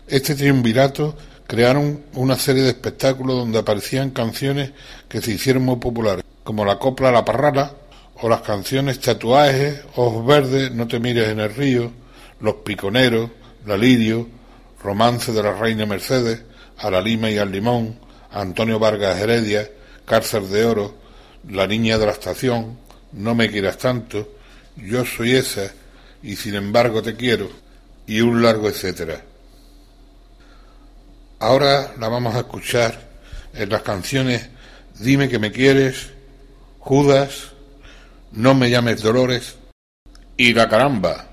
Este 0.07 0.37
triunvirato 0.37 1.17
crearon 1.49 2.05
una 2.15 2.37
serie 2.37 2.63
de 2.63 2.69
espectáculos 2.69 3.39
donde 3.39 3.59
aparecían 3.59 4.11
canciones 4.11 4.71
que 5.09 5.21
se 5.21 5.33
hicieron 5.33 5.65
muy 5.65 5.79
populares, 5.79 6.25
como 6.45 6.65
la 6.65 6.79
copla 6.79 7.11
La 7.11 7.25
Parrala, 7.25 7.75
o 8.21 8.29
las 8.29 8.43
canciones 8.43 9.01
Tatuajes, 9.01 9.81
Ojos 9.97 10.25
Verdes, 10.25 10.71
No 10.71 10.87
te 10.87 11.01
mires 11.01 11.29
en 11.29 11.41
el 11.41 11.53
río, 11.53 11.91
Los 12.39 12.55
Piconeros, 12.65 13.31
La 13.67 13.77
Lirio, 13.77 14.29
Romance 14.81 15.33
de 15.33 15.43
la 15.43 15.55
Reina 15.55 15.87
Mercedes, 15.87 16.52
A 16.83 16.91
la 16.91 17.01
Lima 17.01 17.31
y 17.31 17.39
al 17.39 17.51
Limón, 17.51 17.99
Antonio 18.31 18.79
Vargas 18.79 19.19
Heredia, 19.19 19.71
Cárcel 20.05 20.51
de 20.51 20.65
Oro, 20.65 20.95
La 21.49 21.67
Niña 21.67 21.97
de 21.97 22.07
la 22.07 22.13
Estación, 22.13 22.79
No 23.13 23.35
me 23.35 23.51
quieras 23.51 23.79
tanto, 23.79 24.37
Yo 24.77 25.05
soy 25.07 25.37
esa 25.37 25.73
y 26.23 26.37
sin 26.37 26.55
embargo 26.55 27.03
te 27.03 27.17
quiero, 27.17 27.51
y 28.07 28.21
un 28.21 28.43
largo 28.43 28.69
etcétera. 28.69 29.23
Ahora 31.41 31.95
la 31.99 32.09
vamos 32.09 32.35
a 32.35 32.41
escuchar 32.41 33.01
en 33.55 33.69
las 33.69 33.83
canciones 33.83 34.49
Dime 34.99 35.29
que 35.29 35.39
me 35.39 35.51
quieres, 35.51 36.11
Judas, 36.79 37.53
no 38.31 38.55
me 38.55 38.71
llames 38.71 39.03
Dolores 39.03 39.57
y 40.37 40.53
la 40.53 40.69
caramba. 40.69 41.29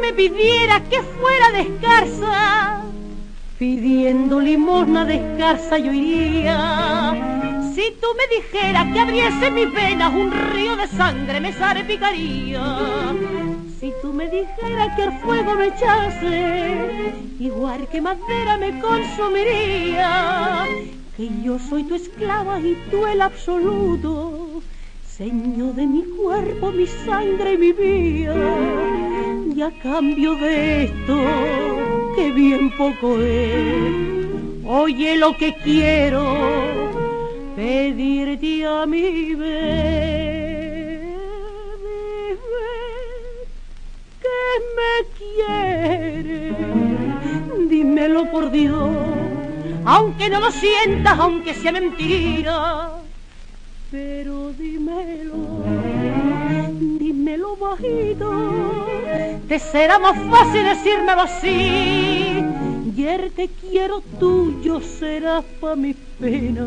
Me 0.00 0.12
pidieras 0.12 0.82
que 0.88 1.00
fuera 1.02 1.50
descalza, 1.52 2.82
pidiendo 3.58 4.40
limosna 4.40 5.04
descalza 5.04 5.78
yo 5.78 5.92
iría. 5.92 7.14
Si 7.74 7.94
tú 8.00 8.06
me 8.16 8.26
dijeras 8.36 8.92
que 8.92 9.00
abriese 9.00 9.50
mis 9.50 9.72
venas 9.72 10.12
un 10.14 10.30
río 10.30 10.76
de 10.76 10.86
sangre 10.88 11.40
me 11.40 11.52
salpicaría. 11.52 13.14
Si 13.78 13.92
tú 14.00 14.12
me 14.12 14.28
dijeras 14.28 14.96
que 14.96 15.02
el 15.04 15.12
fuego 15.18 15.54
me 15.54 15.66
echase, 15.66 17.12
igual 17.38 17.86
que 17.88 18.00
madera 18.00 18.56
me 18.56 18.80
consumiría, 18.80 20.64
que 21.16 21.28
yo 21.42 21.58
soy 21.58 21.84
tu 21.84 21.94
esclava 21.94 22.58
y 22.60 22.74
tú 22.90 23.06
el 23.06 23.20
absoluto, 23.20 24.62
señor 25.16 25.74
de 25.74 25.86
mi 25.86 26.02
cuerpo, 26.02 26.70
mi 26.72 26.86
sangre 26.86 27.54
y 27.54 27.56
mi 27.56 27.72
vida, 27.72 28.34
y 29.54 29.62
a 29.62 29.70
cambio 29.82 30.34
de 30.34 30.84
esto, 30.84 31.16
que 32.14 32.30
bien 32.32 32.70
poco 32.76 33.18
es, 33.22 33.94
oye 34.66 35.16
lo 35.16 35.34
que 35.38 35.54
quiero, 35.54 36.22
pedirte 37.56 38.66
a 38.66 38.84
mi 38.84 39.34
vez. 39.34 40.66
me 44.76 44.94
quieres, 45.16 46.56
dímelo 47.70 48.30
por 48.30 48.50
Dios, 48.50 48.90
aunque 49.86 50.28
no 50.28 50.40
lo 50.40 50.50
sientas, 50.50 51.18
aunque 51.18 51.54
sea 51.54 51.72
mentira, 51.72 53.05
pero 53.90 54.52
dímelo, 54.52 55.34
dímelo 56.98 57.56
bajito, 57.56 58.86
te 59.48 59.58
será 59.58 59.98
más 59.98 60.18
fácil 60.30 60.64
decírmelo 60.64 61.22
así, 61.22 62.44
el 63.06 63.32
que 63.32 63.48
quiero 63.48 64.00
tuyo 64.18 64.80
será 64.80 65.42
pa' 65.60 65.76
mi 65.76 65.94
pena, 66.18 66.66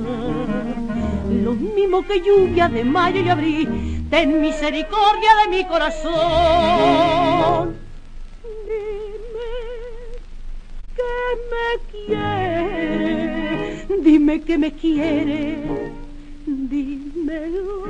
lo 1.44 1.54
mismo 1.54 2.02
que 2.04 2.22
lluvia 2.22 2.70
de 2.70 2.86
mayo 2.86 3.22
y 3.22 3.30
abril 3.30 4.08
ten 4.10 4.40
misericordia 4.40 5.32
de 5.44 5.50
mi 5.58 5.66
corazón. 5.66 6.16
Dime 8.66 9.52
que 10.96 11.14
me 11.52 11.68
quiere, 11.92 13.76
dime 14.02 14.42
que 14.42 14.58
me 14.58 14.72
quiere, 14.72 15.58
dímelo 16.50 17.84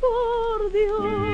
por 0.00 0.72
Dios. 0.72 1.32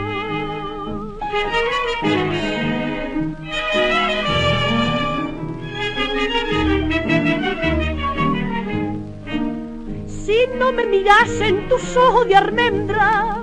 Si 10.06 10.38
no 10.56 10.72
me 10.72 10.86
miras 10.86 11.40
en 11.40 11.68
tus 11.68 11.96
ojos 11.96 12.28
de 12.28 12.36
almendra, 12.36 13.42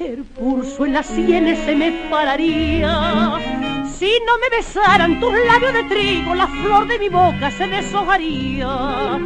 el 0.00 0.24
pulso 0.24 0.84
en 0.84 0.94
las 0.94 1.06
sienes 1.06 1.60
se 1.60 1.76
me 1.76 1.92
pararía. 2.10 3.38
Si 3.94 4.10
no 4.26 4.38
me 4.38 4.56
besaran 4.56 5.20
tus 5.20 5.32
labios 5.32 5.72
de 5.72 5.84
trigo, 5.84 6.34
la 6.34 6.48
flor 6.48 6.88
de 6.88 6.98
mi 6.98 7.08
boca 7.08 7.52
se 7.52 7.68
deshojaría. 7.68 9.20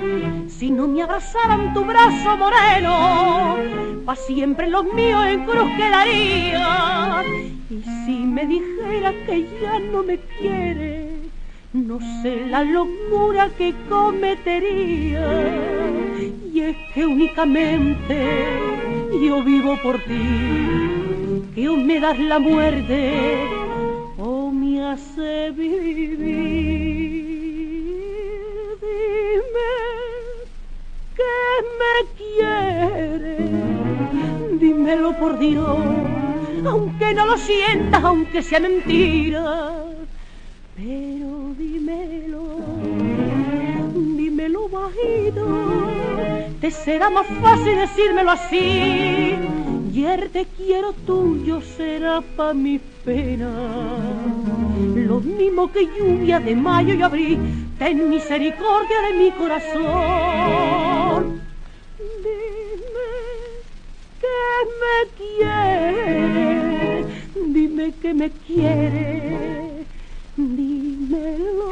Si 0.59 0.71
no 0.71 0.89
me 0.89 1.03
abrazaran 1.03 1.75
tu 1.75 1.85
brazo 1.85 2.37
moreno, 2.37 3.57
pa' 4.07 4.17
siempre 4.17 4.69
los 4.69 4.85
míos 4.85 5.27
en 5.27 5.45
cruz 5.45 5.71
quedaría. 5.77 7.23
Y 7.69 7.83
si 7.83 8.17
me 8.25 8.47
dijera 8.47 9.13
que 9.27 9.47
ya 9.61 9.79
no 9.79 10.03
me 10.03 10.19
quiere, 10.39 11.11
no 11.75 11.99
sé 12.23 12.47
la 12.47 12.63
locura 12.65 13.51
que 13.59 13.75
cometería. 13.89 15.29
Y 16.53 16.61
es 16.61 16.77
que 16.95 17.05
únicamente 17.05 18.17
yo 19.13 19.43
vivo 19.43 19.77
por 19.83 19.99
ti, 19.99 21.43
que 21.55 21.69
o 21.69 21.77
me 21.77 22.01
das 22.01 22.19
la 22.19 22.39
muerte 22.39 23.45
o 24.17 24.51
me 24.51 24.83
hace 24.83 25.51
vivir. 25.51 26.86
Me 31.81 31.95
quiere, 32.17 33.37
dímelo 34.59 35.17
por 35.19 35.39
Dios, 35.39 35.79
aunque 36.67 37.15
no 37.15 37.27
lo 37.27 37.37
sientas, 37.37 38.05
aunque 38.05 38.43
sea 38.43 38.61
mentira, 38.61 39.73
pero 40.77 41.55
dímelo, 41.59 42.43
dímelo 44.17 44.69
bajito, 44.69 45.47
te 46.61 46.71
será 46.71 47.11
más 47.11 47.27
fácil 47.43 47.77
decírmelo 47.77 48.31
así. 48.31 49.35
Ayer 49.97 50.29
te 50.29 50.45
quiero 50.45 50.93
tuyo 50.93 51.63
será 51.63 52.21
pa' 52.21 52.53
mi 52.53 52.79
pena, 53.03 53.49
lo 54.77 55.21
mismo 55.21 55.73
que 55.73 55.87
lluvia 55.87 56.39
de 56.41 56.55
mayo 56.55 56.95
y 56.95 57.03
abril 57.03 57.39
ten 57.79 58.11
misericordia 58.11 59.01
de 59.03 59.13
mi 59.15 59.31
corazón. 59.33 61.41
Dime 61.99 63.11
que 64.21 64.37
me 64.81 64.97
quiere, 65.19 67.05
dime 67.35 67.93
que 68.03 68.15
me 68.15 68.31
quiere, 68.47 69.87
dímelo, 70.37 71.71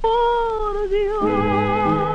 por 0.00 0.74
Dios. 0.90 2.13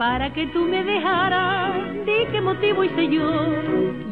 Para 0.00 0.32
que 0.32 0.46
tú 0.46 0.60
me 0.62 0.82
dejaras. 0.82 1.74
Di 2.06 2.24
qué 2.32 2.40
motivo 2.40 2.82
hice 2.82 3.06
yo, 3.08 3.28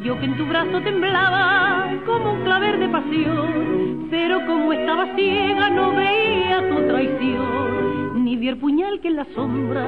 yo 0.05 0.19
que 0.19 0.27
en 0.27 0.37
tu 0.37 0.45
brazo 0.45 0.83
temblaba 0.83 1.89
como 2.05 2.33
un 2.33 2.43
claver 2.45 2.79
de 2.79 2.89
pasión, 2.91 4.07
pero 4.11 4.45
como 4.45 4.75
estaba 4.75 5.17
ciega 5.17 5.71
no 5.71 5.95
veía 5.95 6.69
tu 6.69 6.87
traición, 6.89 8.23
ni 8.23 8.37
vi 8.37 8.49
el 8.49 8.59
puñal 8.59 9.01
que 9.01 9.09
en 9.09 9.17
la 9.17 9.25
sombra 9.35 9.87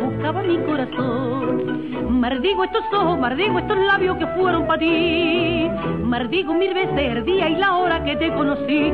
buscaba 0.00 0.42
mi 0.42 0.56
corazón. 0.56 2.18
Mardigo 2.18 2.64
estos 2.64 2.84
ojos, 2.90 3.18
mardigo 3.18 3.58
estos 3.58 3.76
labios 3.76 4.16
que 4.16 4.26
fueron 4.28 4.66
para 4.66 4.78
ti, 4.78 5.68
mardigo 6.02 6.54
mil 6.54 6.72
veces 6.72 7.16
el 7.16 7.26
día 7.26 7.50
y 7.50 7.56
la 7.56 7.76
hora 7.76 8.02
que 8.04 8.16
te 8.16 8.32
conocí, 8.32 8.90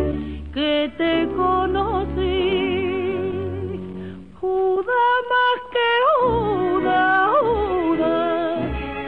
que 0.53 0.91
te 0.99 1.29
conocí. 1.37 2.38
Juda 4.41 5.01
más 5.33 5.61
que 5.73 5.89
Juda, 6.21 7.31
Juda, 7.41 8.15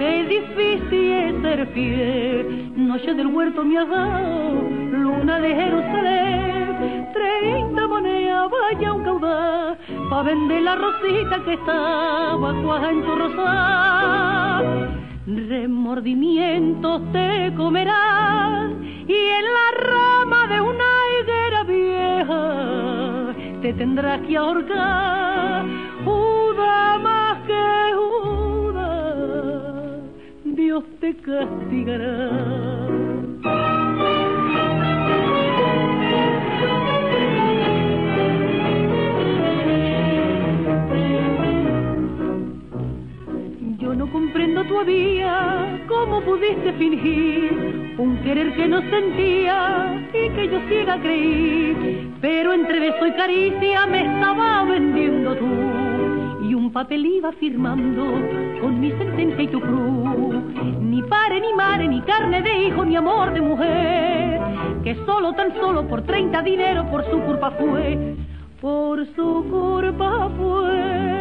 qué 0.00 0.24
difícil 0.24 1.12
es 1.12 1.42
ser 1.42 1.66
fiel. 1.68 2.72
Noche 2.74 3.14
del 3.14 3.28
huerto 3.28 3.62
me 3.62 3.78
ha 3.78 3.84
luna 3.84 5.38
de 5.38 5.54
Jerusalén, 5.54 7.08
treinta 7.12 7.86
monedas, 7.86 8.50
vaya 8.50 8.92
un 8.92 9.04
caudal, 9.04 9.78
pa' 10.10 10.22
vender 10.24 10.62
la 10.62 10.74
rosita 10.74 11.44
que 11.44 11.52
estaba 11.52 12.52
cuaja 12.62 12.90
en 12.90 13.02
tu 13.04 13.14
rosal. 13.14 14.64
Remordimientos 15.26 17.02
te 17.12 17.54
comerán 17.56 18.82
y 19.06 19.14
en 19.14 19.44
la 19.44 19.70
rama 19.78 20.46
de 20.48 20.60
una 20.60 20.90
higuera 21.20 21.62
vieja 21.62 22.89
te 23.70 23.76
tendrás 23.76 24.20
que 24.22 24.36
ahorcar, 24.36 25.64
Juda 26.04 26.98
más 26.98 27.38
que 27.46 27.94
Juda, 27.94 30.00
Dios 30.44 30.82
te 30.98 31.14
castigará. 31.18 32.30
Yo 43.78 43.94
no 43.94 44.10
comprendo 44.10 44.64
todavía 44.64 45.84
cómo 45.86 46.20
pudiste 46.22 46.72
fingir 46.72 47.94
un 47.98 48.16
querer 48.24 48.52
que 48.56 48.66
no 48.66 48.80
sentía 48.90 49.99
y 50.12 50.30
que 50.30 50.48
yo 50.48 50.60
ciega 50.68 50.98
creí, 51.00 52.12
pero 52.20 52.52
entre 52.52 52.80
beso 52.80 53.06
y 53.06 53.12
caricia 53.12 53.86
me 53.86 54.00
estaba 54.00 54.64
vendiendo 54.64 55.34
tú 55.36 55.90
y 56.50 56.54
un 56.54 56.72
papel 56.72 57.06
iba 57.06 57.30
firmando 57.32 58.04
con 58.60 58.80
mi 58.80 58.90
sentencia 58.90 59.42
y 59.44 59.48
tu 59.48 59.60
cruz. 59.60 60.34
Ni 60.80 61.00
pare, 61.02 61.40
ni 61.40 61.52
mare, 61.54 61.86
ni 61.86 62.00
carne 62.02 62.42
de 62.42 62.66
hijo, 62.66 62.84
ni 62.84 62.96
amor 62.96 63.32
de 63.32 63.40
mujer, 63.40 64.40
que 64.82 64.96
solo, 65.06 65.32
tan 65.34 65.54
solo 65.60 65.86
por 65.86 66.02
30 66.02 66.42
dinero 66.42 66.90
por 66.90 67.04
su 67.08 67.20
culpa 67.20 67.52
fue, 67.52 68.16
por 68.60 69.06
su 69.14 69.46
culpa 69.48 70.28
fue. 70.36 71.20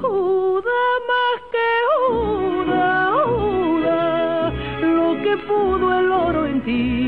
Juda 0.00 0.78
más 1.10 1.40
que 1.52 1.68
Juda, 2.08 3.12
Juda, 3.26 4.52
lo 4.80 5.22
que 5.22 5.36
pudo 5.46 5.98
el 5.98 6.10
oro 6.10 6.46
en 6.46 6.60
ti, 6.62 7.07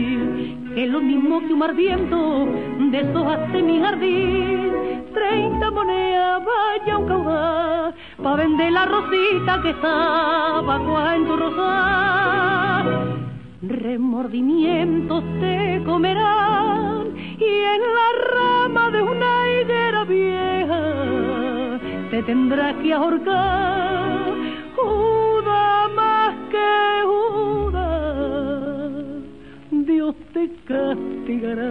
que 0.81 0.87
lo 0.87 1.03
mismo 1.03 1.41
que 1.41 1.53
un 1.53 1.59
mar 1.59 1.75
viento 1.75 2.49
deshojaste 2.91 3.63
mi 3.63 3.81
jardín. 3.81 4.73
Treinta 5.13 5.71
monedas, 5.71 6.43
vaya 6.51 6.97
un 6.97 7.07
caudal, 7.07 7.95
pa' 8.23 8.37
vender 8.37 8.73
la 8.73 8.87
rosita 8.87 9.61
que 9.61 9.71
estaba 9.77 11.17
en 11.17 11.27
tu 11.27 11.37
rosal. 11.37 12.87
Remordimientos 13.61 15.23
te 15.41 15.83
comerán 15.85 17.15
y 17.51 17.53
en 17.75 17.83
la 17.99 18.09
rama 18.35 18.91
de 18.91 19.03
una 19.03 19.33
higuera 19.53 20.05
vieja 20.05 20.83
te 22.11 22.23
tendrás 22.23 22.75
que 22.77 22.95
ahorcar, 22.95 24.33
Juda 24.77 25.89
más 25.95 26.35
que 26.51 27.00
Te 30.11 30.51
castigará. 30.67 31.71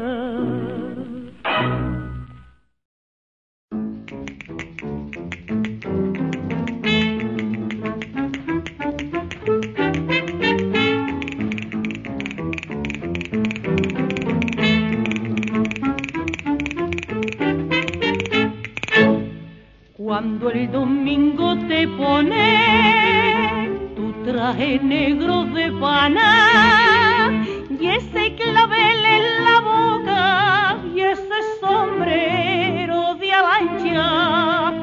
Cuando 19.97 20.49
el 20.49 20.71
domingo 20.71 21.57
te 21.67 21.87
pone 21.89 23.69
tu 23.97 24.13
traje 24.23 24.79
negro 24.79 25.43
de 25.45 25.71
pana 25.73 26.95
y 26.95 26.98
ese 27.99 28.33
clavel 28.35 29.05
en 29.05 29.25
la 29.43 29.59
boca 29.59 30.77
y 30.95 31.01
ese 31.01 31.39
sombrero 31.59 33.15
de 33.15 33.33
alancha, 33.33 34.73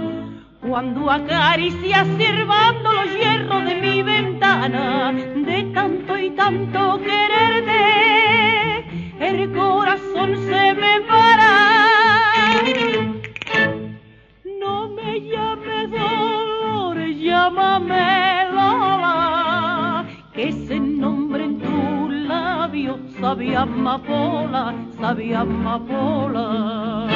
cuando 0.61 1.11
acaricias 1.11 2.07
sirvando 2.19 2.93
los 2.93 3.09
hierros 3.17 3.65
de 3.65 3.75
mi 3.77 4.03
ventana, 4.03 5.13
de 5.13 5.63
tanto 5.73 6.19
y 6.19 6.31
tanto 6.31 7.01
quererte, 7.09 8.85
el 9.21 9.51
corazón 9.55 10.37
se 10.49 10.75
me 10.75 11.01
para. 11.09 11.53
No 14.61 14.89
me 14.91 15.21
llames 15.23 15.91
Dolores, 15.91 17.17
llámame 17.19 18.45
Lola, 18.53 20.05
que 20.35 20.49
ese 20.49 20.79
nombre 20.81 21.26
sabía 23.21 23.63
amapola, 23.63 24.75
sabía 25.01 25.41
amapola. 25.41 27.07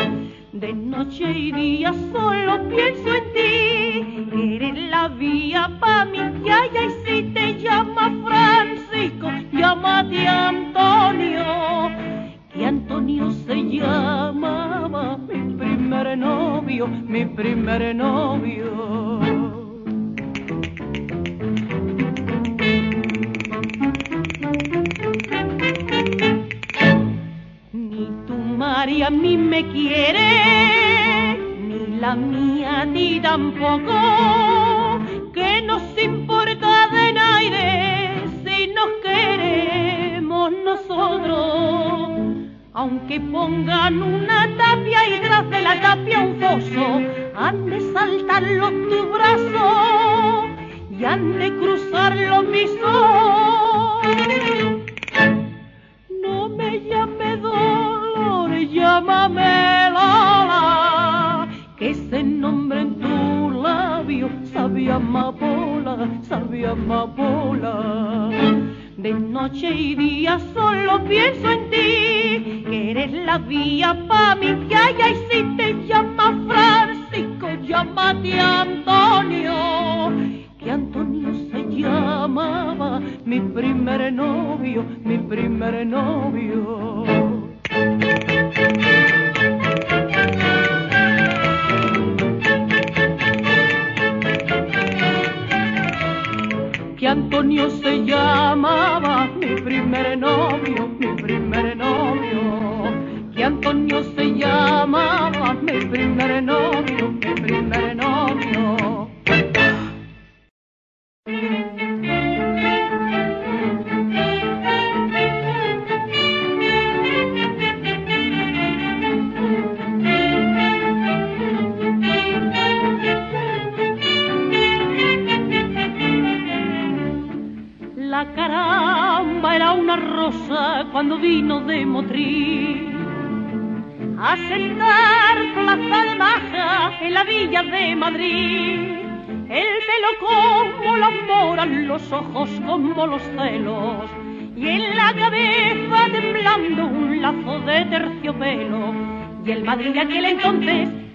De 0.53 0.73
noche 0.73 1.31
y 1.31 1.53
día 1.53 1.93
solo 2.13 2.69
pienso 2.69 3.10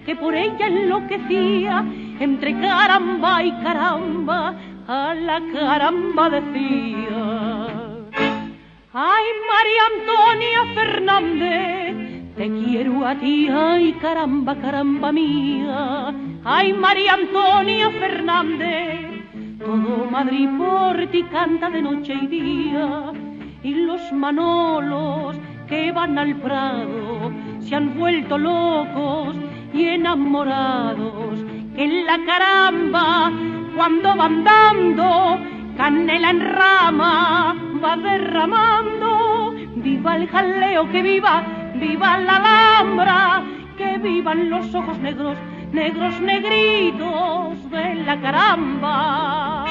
que 0.04 0.14
por 0.16 0.34
ella 0.34 0.66
enloquecía, 0.66 1.84
entre 2.20 2.58
caramba 2.60 3.42
y 3.42 3.52
caramba, 3.62 4.54
a 4.86 5.14
la 5.14 5.40
caramba 5.52 6.30
decía. 6.30 7.66
Ay, 8.92 9.26
María 9.52 9.82
Antonia 9.92 10.74
Fernández, 10.74 12.34
te 12.36 12.48
quiero 12.48 13.06
a 13.06 13.14
ti, 13.16 13.48
ay, 13.48 13.92
caramba, 14.00 14.54
caramba 14.54 15.10
mía. 15.12 16.14
Ay, 16.44 16.72
María 16.72 17.14
Antonia 17.14 17.90
Fernández, 17.90 19.24
todo 19.58 20.08
Madrid 20.10 20.48
por 20.56 21.06
ti 21.08 21.24
canta 21.24 21.68
de 21.68 21.82
noche 21.82 22.14
y 22.14 22.26
día. 22.28 23.12
Y 23.64 23.74
los 23.74 24.12
manolos 24.12 25.36
que 25.66 25.90
van 25.90 26.16
al 26.16 26.36
prado 26.36 27.32
se 27.58 27.74
han 27.74 27.98
vuelto 27.98 28.38
locos 28.38 29.36
y 29.76 29.88
enamorados. 29.88 31.44
Que 31.74 31.84
en 31.84 32.06
la 32.06 32.18
caramba, 32.24 33.30
cuando 33.76 34.16
van 34.16 34.44
dando 34.44 35.38
canela 35.76 36.30
en 36.30 36.40
rama, 36.40 37.54
va 37.84 37.96
derramando. 37.96 39.54
Viva 39.76 40.16
el 40.16 40.28
jaleo, 40.28 40.90
que 40.90 41.02
viva, 41.02 41.42
viva 41.74 42.18
la 42.18 42.36
alhambra, 42.36 43.42
que 43.76 43.98
vivan 43.98 44.48
los 44.48 44.74
ojos 44.74 44.98
negros, 44.98 45.36
negros 45.72 46.18
negritos 46.20 47.70
de 47.70 47.94
la 48.06 48.20
caramba. 48.20 49.66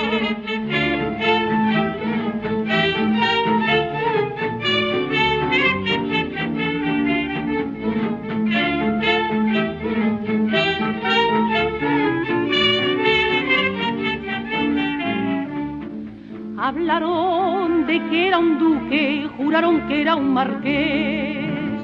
Hablaron 16.68 17.86
de 17.86 18.02
que 18.10 18.28
era 18.28 18.40
un 18.40 18.58
duque, 18.58 19.30
juraron 19.38 19.88
que 19.88 20.02
era 20.02 20.16
un 20.16 20.34
marqués. 20.34 21.80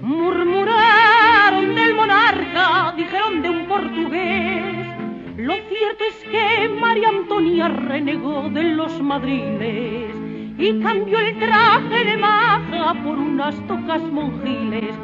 Murmuraron 0.00 1.74
del 1.74 1.94
monarca, 1.94 2.94
dijeron 2.96 3.42
de 3.42 3.50
un 3.50 3.66
portugués. 3.66 4.86
Lo 5.36 5.52
cierto 5.52 6.04
es 6.08 6.24
que 6.30 6.66
María 6.80 7.10
Antonia 7.10 7.68
renegó 7.68 8.48
de 8.48 8.62
los 8.62 9.02
madriles 9.02 10.16
y 10.56 10.80
cambió 10.80 11.18
el 11.18 11.38
traje 11.38 12.04
de 12.06 12.16
maja 12.16 12.94
por 13.04 13.18
unas 13.18 13.54
tocas 13.66 14.00
monjiles. 14.00 14.94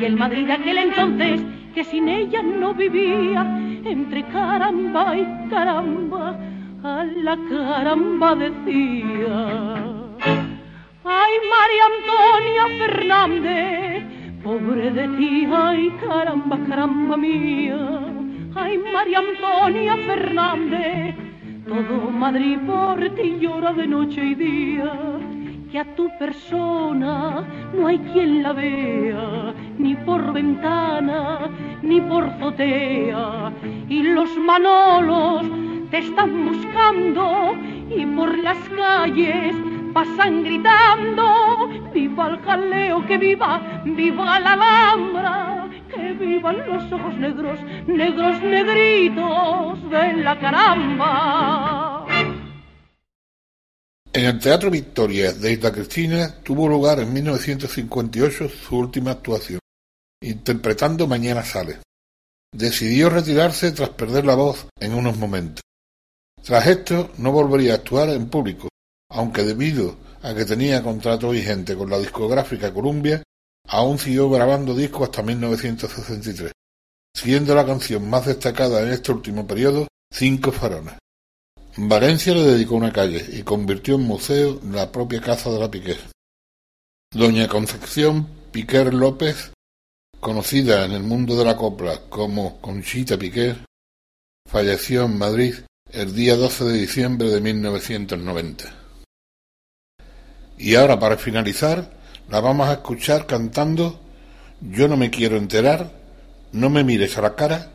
Y 0.00 0.04
el 0.04 0.14
Madrid 0.14 0.46
de 0.46 0.52
aquel 0.52 0.78
entonces, 0.78 1.42
que 1.74 1.82
sin 1.82 2.08
ella 2.08 2.40
no 2.40 2.72
vivía, 2.72 3.42
entre 3.84 4.22
caramba 4.28 5.16
y 5.18 5.26
caramba, 5.50 6.38
a 6.82 7.04
la 7.04 7.36
caramba 7.48 8.34
decía. 8.34 9.74
Ay, 11.04 11.34
María 11.54 11.84
Antonia 11.92 12.64
Fernández, 12.78 14.04
pobre 14.42 14.90
de 14.90 15.08
ti, 15.16 15.48
ay, 15.52 15.90
caramba, 16.06 16.58
caramba 16.68 17.16
mía. 17.16 18.00
Ay, 18.54 18.78
María 18.92 19.18
Antonia 19.18 19.96
Fernández, 19.96 21.14
todo 21.66 22.10
Madrid 22.10 22.58
por 22.66 22.98
ti 23.10 23.38
llora 23.40 23.72
de 23.72 23.86
noche 23.86 24.24
y 24.24 24.34
día. 24.34 24.92
Que 25.70 25.78
a 25.78 25.94
tu 25.94 26.08
persona 26.18 27.44
no 27.72 27.86
hay 27.86 27.98
quien 27.98 28.42
la 28.42 28.52
vea, 28.52 29.54
ni 29.78 29.94
por 29.94 30.32
ventana, 30.32 31.48
ni 31.82 32.00
por 32.00 32.28
zotea. 32.40 33.52
Y 33.88 34.02
los 34.02 34.36
manolos 34.36 35.46
te 35.90 35.98
están 35.98 36.46
buscando 36.46 37.54
y 37.90 38.06
por 38.06 38.38
las 38.38 38.58
calles 38.70 39.54
pasan 39.92 40.44
gritando, 40.44 41.68
viva 41.92 42.28
el 42.28 42.38
jaleo, 42.40 43.06
que 43.06 43.18
viva, 43.18 43.82
viva 43.84 44.38
la 44.40 44.52
alhambra, 44.52 45.70
que 45.92 46.12
vivan 46.12 46.58
los 46.68 46.92
ojos 46.92 47.14
negros, 47.16 47.58
negros 47.86 48.40
negritos 48.42 49.90
de 49.90 50.12
la 50.22 50.38
caramba. 50.38 52.06
En 54.12 54.24
el 54.24 54.38
Teatro 54.40 54.70
Victoria 54.70 55.32
de 55.32 55.52
Isla 55.52 55.72
Cristina 55.72 56.34
tuvo 56.42 56.68
lugar 56.68 57.00
en 57.00 57.12
1958 57.12 58.48
su 58.48 58.76
última 58.76 59.12
actuación. 59.12 59.60
interpretando 60.22 61.06
Mañana 61.06 61.42
sale. 61.42 61.78
Decidió 62.52 63.08
retirarse 63.08 63.70
tras 63.72 63.90
perder 63.90 64.24
la 64.26 64.34
voz 64.34 64.66
en 64.80 64.94
unos 64.94 65.16
momentos. 65.16 65.62
Tras 66.42 66.66
esto 66.66 67.10
no 67.18 67.32
volvería 67.32 67.72
a 67.72 67.76
actuar 67.76 68.08
en 68.10 68.28
público, 68.28 68.68
aunque 69.10 69.44
debido 69.44 69.96
a 70.22 70.34
que 70.34 70.44
tenía 70.44 70.82
contrato 70.82 71.30
vigente 71.30 71.76
con 71.76 71.90
la 71.90 71.98
discográfica 71.98 72.72
Columbia, 72.72 73.22
aún 73.68 73.98
siguió 73.98 74.30
grabando 74.30 74.74
discos 74.74 75.04
hasta 75.04 75.22
1963, 75.22 76.52
siendo 77.14 77.54
la 77.54 77.66
canción 77.66 78.08
más 78.08 78.26
destacada 78.26 78.82
en 78.82 78.90
este 78.90 79.12
último 79.12 79.46
periodo 79.46 79.86
Cinco 80.12 80.50
Farones. 80.50 80.94
Valencia 81.76 82.34
le 82.34 82.42
dedicó 82.42 82.74
una 82.74 82.92
calle 82.92 83.24
y 83.32 83.42
convirtió 83.42 83.94
en 83.94 84.02
museo 84.02 84.60
la 84.64 84.90
propia 84.90 85.20
casa 85.20 85.50
de 85.50 85.60
la 85.60 85.70
Piquer. 85.70 86.00
Doña 87.12 87.48
Concepción 87.48 88.26
Piquer 88.50 88.92
López, 88.92 89.52
conocida 90.18 90.84
en 90.84 90.92
el 90.92 91.02
mundo 91.02 91.36
de 91.36 91.44
la 91.44 91.56
copla 91.56 92.00
como 92.08 92.60
Conchita 92.60 93.16
Piquer, 93.16 93.64
falleció 94.48 95.04
en 95.04 95.16
Madrid 95.16 95.54
el 95.92 96.14
día 96.14 96.36
12 96.36 96.64
de 96.64 96.78
diciembre 96.78 97.28
de 97.28 97.40
1990. 97.40 98.64
Y 100.58 100.74
ahora 100.74 100.98
para 100.98 101.16
finalizar, 101.16 101.90
la 102.28 102.40
vamos 102.40 102.68
a 102.68 102.74
escuchar 102.74 103.26
cantando 103.26 104.00
Yo 104.60 104.88
no 104.88 104.96
me 104.96 105.10
quiero 105.10 105.36
enterar, 105.36 105.90
no 106.52 106.70
me 106.70 106.84
mires 106.84 107.16
a 107.18 107.22
la 107.22 107.34
cara 107.34 107.70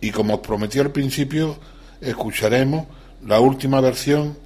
y 0.00 0.10
como 0.10 0.34
os 0.34 0.40
prometí 0.40 0.78
al 0.78 0.90
principio, 0.90 1.58
escucharemos 2.00 2.86
la 3.24 3.40
última 3.40 3.80
versión 3.80 4.38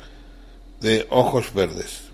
de 0.80 1.06
Ojos 1.10 1.54
Verdes. 1.54 2.13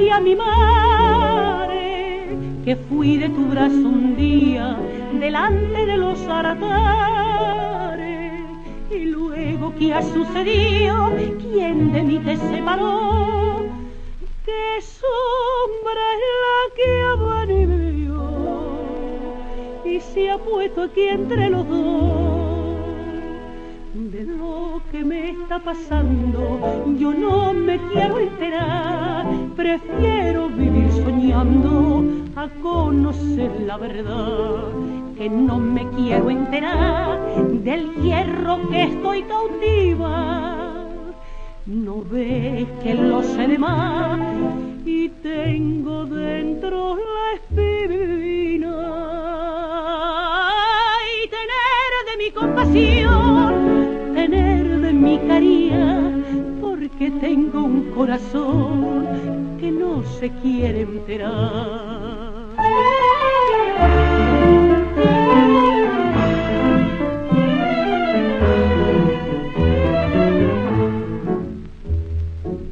Quiero 0.00 0.08
más 0.08 0.08
que 0.08 0.10
a 0.12 0.20
mi 0.20 0.36
madre, 0.36 2.28
que 2.64 2.76
fui 2.76 3.16
de 3.18 3.28
tu 3.28 3.46
brazo 3.46 3.74
un 3.74 4.16
día 4.16 4.76
delante 5.18 5.86
de 5.86 5.96
los 5.96 6.18
altares. 6.26 7.20
Y 8.90 9.04
luego, 9.06 9.74
¿qué 9.78 9.94
ha 9.94 10.02
sucedido? 10.02 11.12
¿Quién 11.40 11.92
de 11.92 12.02
mí 12.02 12.18
te 12.18 12.36
separó? 12.36 13.66
¿Qué 14.44 14.80
sombra 14.80 16.02
es 16.14 16.20
la 16.44 16.58
que 16.76 16.92
venido 17.66 18.22
y 19.84 20.00
se 20.00 20.30
ha 20.30 20.38
puesto 20.38 20.82
aquí 20.82 21.08
entre 21.08 21.50
los 21.50 21.68
dos? 21.68 22.39
De 24.00 24.24
lo 24.24 24.80
que 24.90 25.04
me 25.04 25.32
está 25.32 25.58
pasando, 25.58 26.86
yo 26.98 27.12
no 27.12 27.52
me 27.52 27.78
quiero 27.92 28.18
enterar, 28.18 29.26
prefiero 29.54 30.48
vivir 30.48 30.90
soñando 30.90 32.02
a 32.34 32.48
conocer 32.62 33.50
la 33.60 33.76
verdad, 33.76 34.72
que 35.18 35.28
no 35.28 35.58
me 35.58 35.86
quiero 35.90 36.30
enterar 36.30 37.20
del 37.62 37.94
hierro 37.96 38.70
que 38.70 38.84
estoy 38.84 39.22
cautiva. 39.24 40.86
No 41.66 42.02
ves 42.02 42.66
que 42.82 42.94
lo 42.94 43.22
sé 43.22 43.48
de 43.48 43.58
más 43.58 44.18
y 44.86 45.10
tengo 45.10 46.06
dentro 46.06 46.96
la 46.96 47.34
espina. 47.34 48.76
Y 51.22 51.28
tener 51.28 51.90
de 52.08 52.16
mi 52.24 52.30
compasión, 52.30 53.79
tener 54.14 54.80
de 54.80 54.92
mi 54.92 55.18
caría, 55.18 56.12
porque 56.60 57.10
tengo 57.20 57.62
un 57.62 57.90
corazón 57.90 59.06
que 59.60 59.70
no 59.70 60.02
se 60.18 60.30
quiere 60.42 60.82
enterar. 60.82 62.10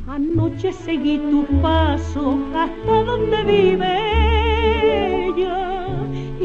Anoche 0.08 0.72
seguí 0.72 1.18
tu 1.30 1.44
paso 1.62 2.38
hasta 2.54 3.02
donde 3.04 3.44
vive 3.44 5.28
ella 5.28 5.67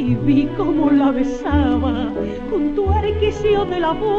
y 0.04 0.16
vi 0.16 0.48
cómo 0.58 0.90
la 0.92 1.12
besaba 1.12 2.12
junto 2.50 2.92
al 2.92 3.06
arquicio 3.06 3.64
de 3.66 3.80
la 3.80 3.94
puerta. 3.94 4.18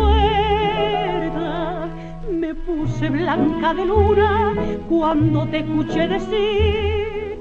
Me 2.31 2.55
puse 2.55 3.11
blanca 3.11 3.75
de 3.75 3.85
luna 3.85 4.55
cuando 4.89 5.47
te 5.49 5.59
escuché 5.59 6.09
decir 6.09 7.39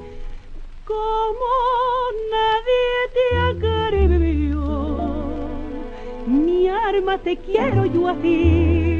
como 0.83 1.51
nadie 2.35 2.95
te 3.15 3.25
acarició. 3.51 4.63
Mi 6.27 6.67
arma 6.67 7.17
te 7.19 7.37
quiero 7.37 7.85
yo 7.85 8.09
a 8.09 8.15
ti 8.15 8.92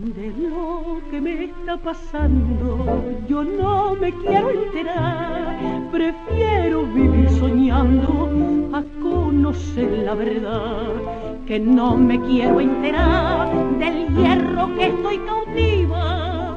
de 0.00 0.32
lo 0.48 0.98
que 1.10 1.20
me 1.20 1.44
está 1.44 1.76
pasando, 1.76 3.04
yo 3.28 3.44
no 3.44 3.94
me 3.94 4.10
quiero 4.12 4.48
enterar, 4.48 5.58
prefiero 5.92 6.86
vivir 6.86 7.28
soñando 7.28 8.30
a 8.72 8.82
conocer 9.02 9.90
la 10.06 10.14
verdad, 10.14 10.88
que 11.46 11.58
no 11.60 11.98
me 11.98 12.18
quiero 12.22 12.60
enterar 12.60 13.50
del 13.78 14.08
hierro 14.16 14.74
que 14.74 14.86
estoy 14.86 15.18
cautiva, 15.18 16.56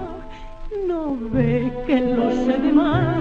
no 0.88 1.18
ve 1.34 1.70
que 1.86 2.00
lo 2.00 2.32
sé 2.32 2.58
de 2.60 2.72
más 2.72 3.18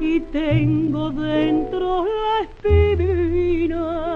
y 0.00 0.20
tengo 0.20 1.10
dentro 1.10 2.06
la 2.06 2.40
espina 2.46 4.15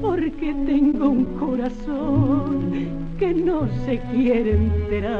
porque 0.00 0.54
tengo 0.64 1.10
un 1.10 1.24
corazón 1.38 2.72
que 3.18 3.34
no 3.34 3.68
se 3.84 3.98
quiere 4.10 4.52
enterar. 4.52 5.10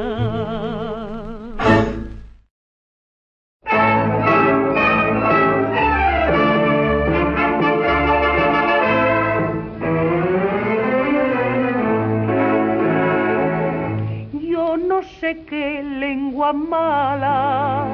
Yo 14.33 14.77
no 14.77 15.03
sé 15.19 15.43
qué 15.47 15.83
lengua 15.83 16.51
mala 16.51 17.85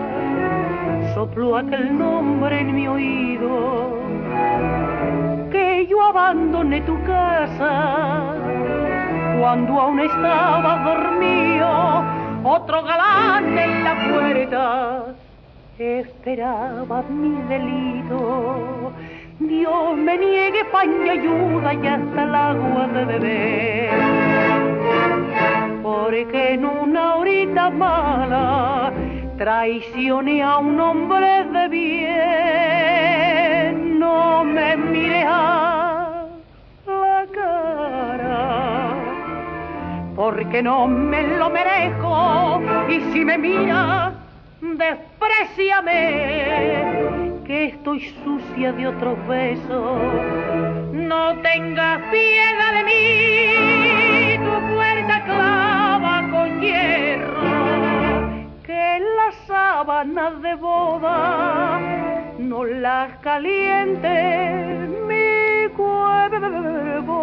sopló 1.13 1.57
aquel 1.57 1.97
nombre 1.97 2.61
en 2.61 2.73
mi 2.73 2.87
oído 2.87 4.06
yo 5.87 6.01
abandoné 6.03 6.81
tu 6.81 6.95
casa. 7.03 8.35
Cuando 9.39 9.79
aún 9.79 9.99
estaba 9.99 10.83
dormido 10.83 12.03
otro 12.43 12.83
galán 12.83 13.57
en 13.57 13.83
la 13.83 13.95
puerta 14.09 15.17
esperaba 15.79 17.03
mi 17.03 17.41
delito. 17.47 18.91
Dios 19.39 19.97
me 19.97 20.17
niegue 20.17 20.65
pan 20.65 20.89
y 21.05 21.09
ayuda 21.09 21.73
y 21.73 21.87
hasta 21.87 22.23
el 22.23 22.35
agua 22.35 22.87
de 22.87 23.05
beber. 23.05 23.91
Porque 25.83 26.53
en 26.53 26.65
una 26.65 27.15
horita 27.15 27.69
mala 27.69 28.91
traicioné 29.37 30.41
a 30.41 30.57
un 30.57 30.79
hombre 30.79 31.43
de 31.45 31.67
bien 31.67 33.16
no 34.17 34.43
me 34.43 34.77
mire 34.77 35.23
a 35.23 36.25
la 36.85 37.25
cara, 37.37 38.95
porque 40.15 40.61
no 40.63 40.87
me 40.87 41.21
lo 41.39 41.49
merezco, 41.49 42.61
y 42.89 42.95
si 43.11 43.25
me 43.25 43.37
mira, 43.37 44.13
despreciame, 44.61 45.99
que 47.45 47.65
estoy 47.65 47.99
sucia 48.23 48.71
de 48.73 48.87
otros 48.87 49.17
besos. 49.27 50.01
No 50.93 51.35
tengas 51.49 52.01
piedad 52.11 52.71
de 52.77 52.83
mí, 52.91 54.37
tu 54.47 54.53
puerta 54.73 55.15
clava 55.25 56.15
con 56.33 56.47
hierro, 56.61 57.41
que 58.65 58.99
las 59.17 59.35
sábanas 59.47 60.41
de 60.41 60.55
boda 60.55 62.06
no 62.47 62.63
las 62.63 63.17
calientes 63.17 64.89
mi 65.05 65.67
cuerpo. 65.75 67.17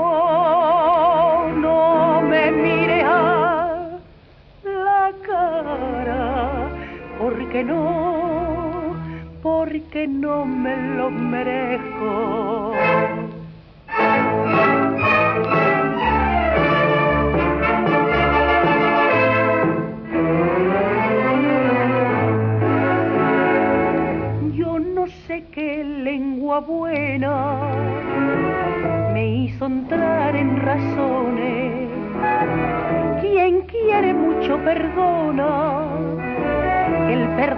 No 1.56 2.20
me 2.22 2.50
mire 2.50 3.02
a 3.02 3.98
la 4.64 5.12
cara, 5.26 6.68
porque 7.18 7.64
no, 7.64 8.94
porque 9.42 10.06
no 10.06 10.44
me 10.44 10.76
lo 10.96 11.10
merezco. 11.10 12.72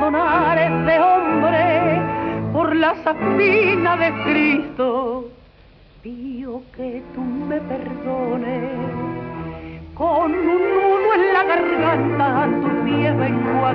Es 0.09 0.87
de 0.87 1.01
hombre 1.01 2.01
por 2.53 2.77
la 2.77 2.95
sapina 3.03 3.97
de 3.97 4.13
Cristo. 4.23 5.25
Pido 6.01 6.63
que 6.77 7.03
tú 7.13 7.23
me 7.23 7.61
perdones. 7.63 8.71
Con 9.95 10.33
un 10.33 10.45
nudo 10.47 11.15
en 11.15 11.33
la 11.33 11.43
garganta 11.43 12.45
a 12.45 12.47
tus 12.47 12.73
pies 12.85 13.17
vengo 13.17 13.67
a. 13.67 13.73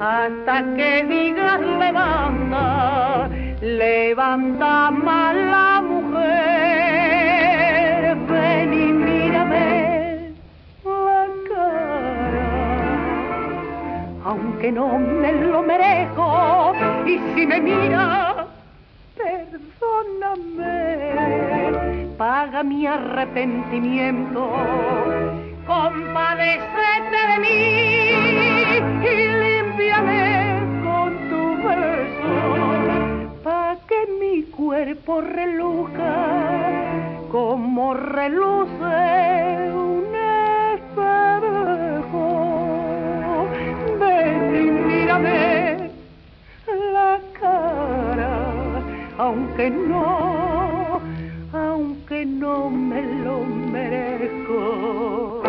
Hasta 0.00 0.64
que 0.76 1.04
digas 1.04 1.60
levanta, 1.60 3.30
levanta 3.62 4.90
mala 4.90 5.43
aunque 14.64 14.72
no 14.72 14.98
me 14.98 15.32
lo 15.32 15.62
merezco. 15.62 16.72
Y 17.06 17.18
si 17.34 17.46
me 17.46 17.60
mira, 17.60 18.46
perdóname, 19.16 20.56
paga 22.16 22.62
mi 22.62 22.86
arrepentimiento, 22.86 24.50
compadecete 25.66 27.26
de 27.30 27.38
mí 27.40 28.08
y 29.02 29.14
límpiame 29.42 30.60
con 30.84 31.10
tu 31.28 31.42
beso, 31.66 32.34
pa' 33.42 33.76
que 33.86 34.00
mi 34.20 34.36
cuerpo 34.44 35.20
reluzca 35.20 36.14
como 37.30 37.94
reluce 37.94 39.72
un 39.74 40.03
la 46.92 47.20
cara, 47.40 48.34
aunque 49.18 49.70
no, 49.70 51.00
aunque 51.52 52.26
no 52.26 52.70
me 52.70 53.02
lo 53.24 53.44
merezco. 53.44 55.42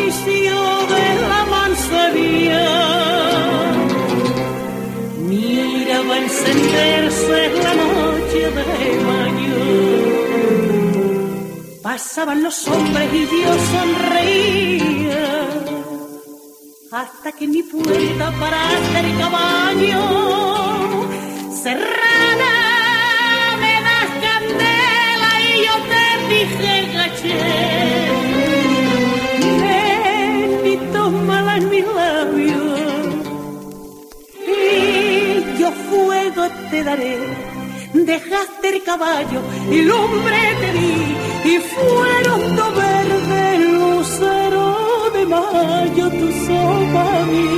El 0.00 0.06
quicio 0.06 0.60
de 0.94 1.06
la 1.28 1.44
manzanilla. 1.46 2.68
Mira, 5.28 5.96
va 6.08 6.14
a 6.14 6.18
encenderse 6.18 7.40
la 7.64 7.74
noche 7.74 8.40
de 8.56 8.64
mayo. 9.10 9.60
Pasaban 11.82 12.42
los 12.42 12.68
hombres 12.68 13.08
y 13.12 13.26
yo 13.44 13.54
sonreía. 13.72 15.24
Hasta 16.92 17.32
que 17.32 17.46
mi 17.46 17.62
puerta 17.62 18.32
para 18.40 18.58
hacer 18.68 19.06
caballo 19.18 20.02
cerrada 21.62 22.54
me 23.62 23.74
das 23.86 24.10
candela 24.24 25.32
y 25.48 25.50
yo 25.66 25.74
te 25.90 26.04
dije 26.34 26.72
gaché. 26.94 28.39
Te 36.70 36.84
daré. 36.84 37.18
Dejaste 37.92 38.68
el 38.68 38.82
caballo 38.84 39.40
y 39.70 39.82
lumbre 39.82 40.40
te 40.60 40.72
di 40.72 41.16
y 41.52 41.58
fueron 41.58 42.56
dos 42.56 42.74
verdes 42.76 43.70
lucero 43.78 45.10
de 45.12 45.26
mayo 45.26 46.10
tu 46.10 46.28
sopa 46.46 47.26
mí. 47.30 47.48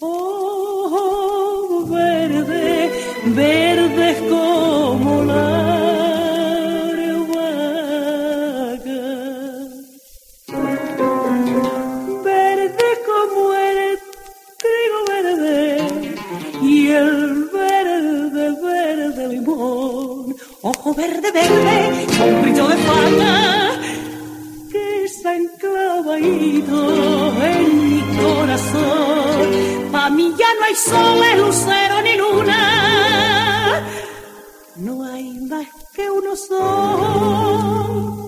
Oh, 0.00 1.86
verde, 1.90 2.90
verdes 3.26 3.59
Ojo 20.90 21.00
verde, 21.00 21.30
verde, 21.30 22.06
con 22.18 22.42
brillo 22.42 22.66
de 22.66 22.76
fata 22.76 23.80
que 24.72 25.04
está 25.04 25.36
enclavadito 25.36 27.32
en 27.44 27.90
mi 27.90 28.00
corazón. 28.18 29.46
Pa' 29.92 30.10
mí 30.10 30.34
ya 30.36 30.52
no 30.58 30.64
hay 30.64 30.74
sol, 30.74 31.20
lucero 31.38 32.02
ni 32.02 32.16
luna. 32.16 33.82
No 34.78 35.04
hay 35.04 35.38
más 35.48 35.68
que 35.94 36.10
uno 36.10 36.34
solo 36.34 38.19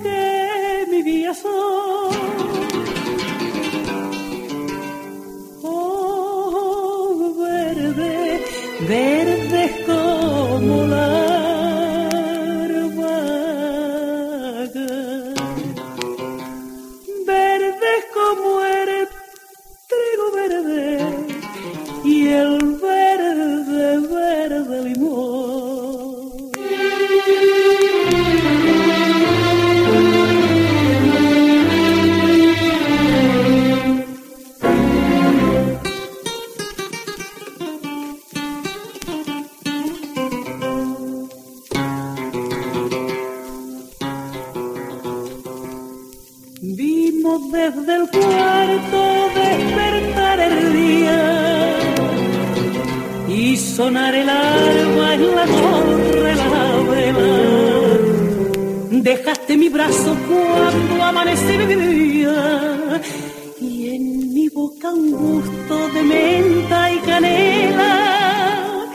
de 59.49 59.57
mi 59.57 59.69
brazo 59.69 60.17
cuando 60.29 61.05
amanecía 61.05 62.35
y 63.61 63.95
en 63.95 64.35
mi 64.35 64.49
boca 64.49 64.91
un 64.91 65.11
gusto 65.11 65.89
de 65.95 66.03
menta 66.03 66.93
y 66.93 66.99
canela. 66.99 68.87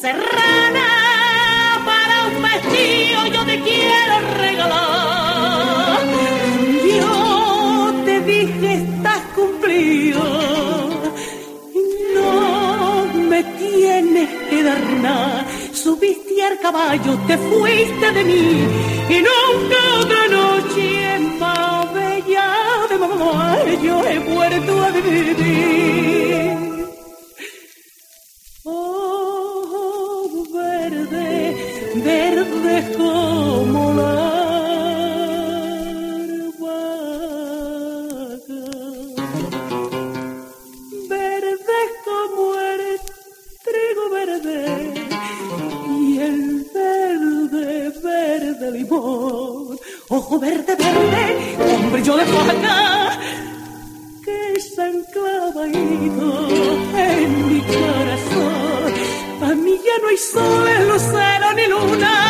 Serrana 0.00 0.88
para 1.84 2.26
un 2.28 2.42
vestido 2.42 3.26
yo 3.34 3.44
te 3.46 3.60
quiero 3.60 4.14
regalar. 4.38 6.00
Yo 6.98 7.94
te 8.04 8.20
dije 8.20 8.74
estás 8.74 9.22
cumplido. 9.34 10.22
Y 11.74 12.14
no 12.14 13.06
me 13.28 13.42
tienes 13.42 14.28
que 14.50 14.62
dar 14.62 14.82
nada 15.02 15.46
subiste 15.86 16.42
al 16.42 16.58
caballo, 16.58 17.16
te 17.28 17.38
fuiste 17.38 18.06
de 18.10 18.24
mí 18.24 18.46
y 19.08 19.16
nunca 19.28 19.78
otra 20.00 20.22
noche 20.38 21.18
más 21.38 21.94
bella 21.94 22.48
de 22.90 22.98
mamá 22.98 23.56
yo 23.84 24.04
he 24.04 24.18
vuelto 24.18 24.72
a 24.84 24.90
vivir. 24.90 25.36
Oh, 28.64 30.44
verde, 30.52 31.56
verde. 32.08 32.56
Verde, 50.38 50.76
verde, 50.76 51.56
con 51.56 51.92
brillo 51.92 52.16
de 52.16 52.26
faca 52.26 53.18
que 54.22 54.60
se 54.60 54.82
anclava 54.82 55.64
en 55.64 57.48
mi 57.48 57.60
corazón. 57.60 58.92
A 59.42 59.54
mí 59.54 59.80
ya 59.86 59.98
no 60.02 60.08
hay 60.08 60.16
sol, 60.18 60.88
lucero 60.88 61.52
ni 61.54 61.66
luna. 61.68 62.25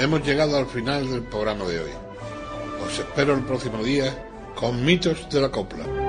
Hemos 0.00 0.26
llegado 0.26 0.56
al 0.56 0.66
final 0.66 1.08
del 1.10 1.22
programa 1.22 1.66
de 1.66 1.80
hoy. 1.80 1.90
Os 2.86 2.98
espero 2.98 3.34
el 3.34 3.44
próximo 3.44 3.82
día 3.84 4.26
con 4.54 4.82
mitos 4.84 5.28
de 5.30 5.40
la 5.40 5.50
copla. 5.50 5.99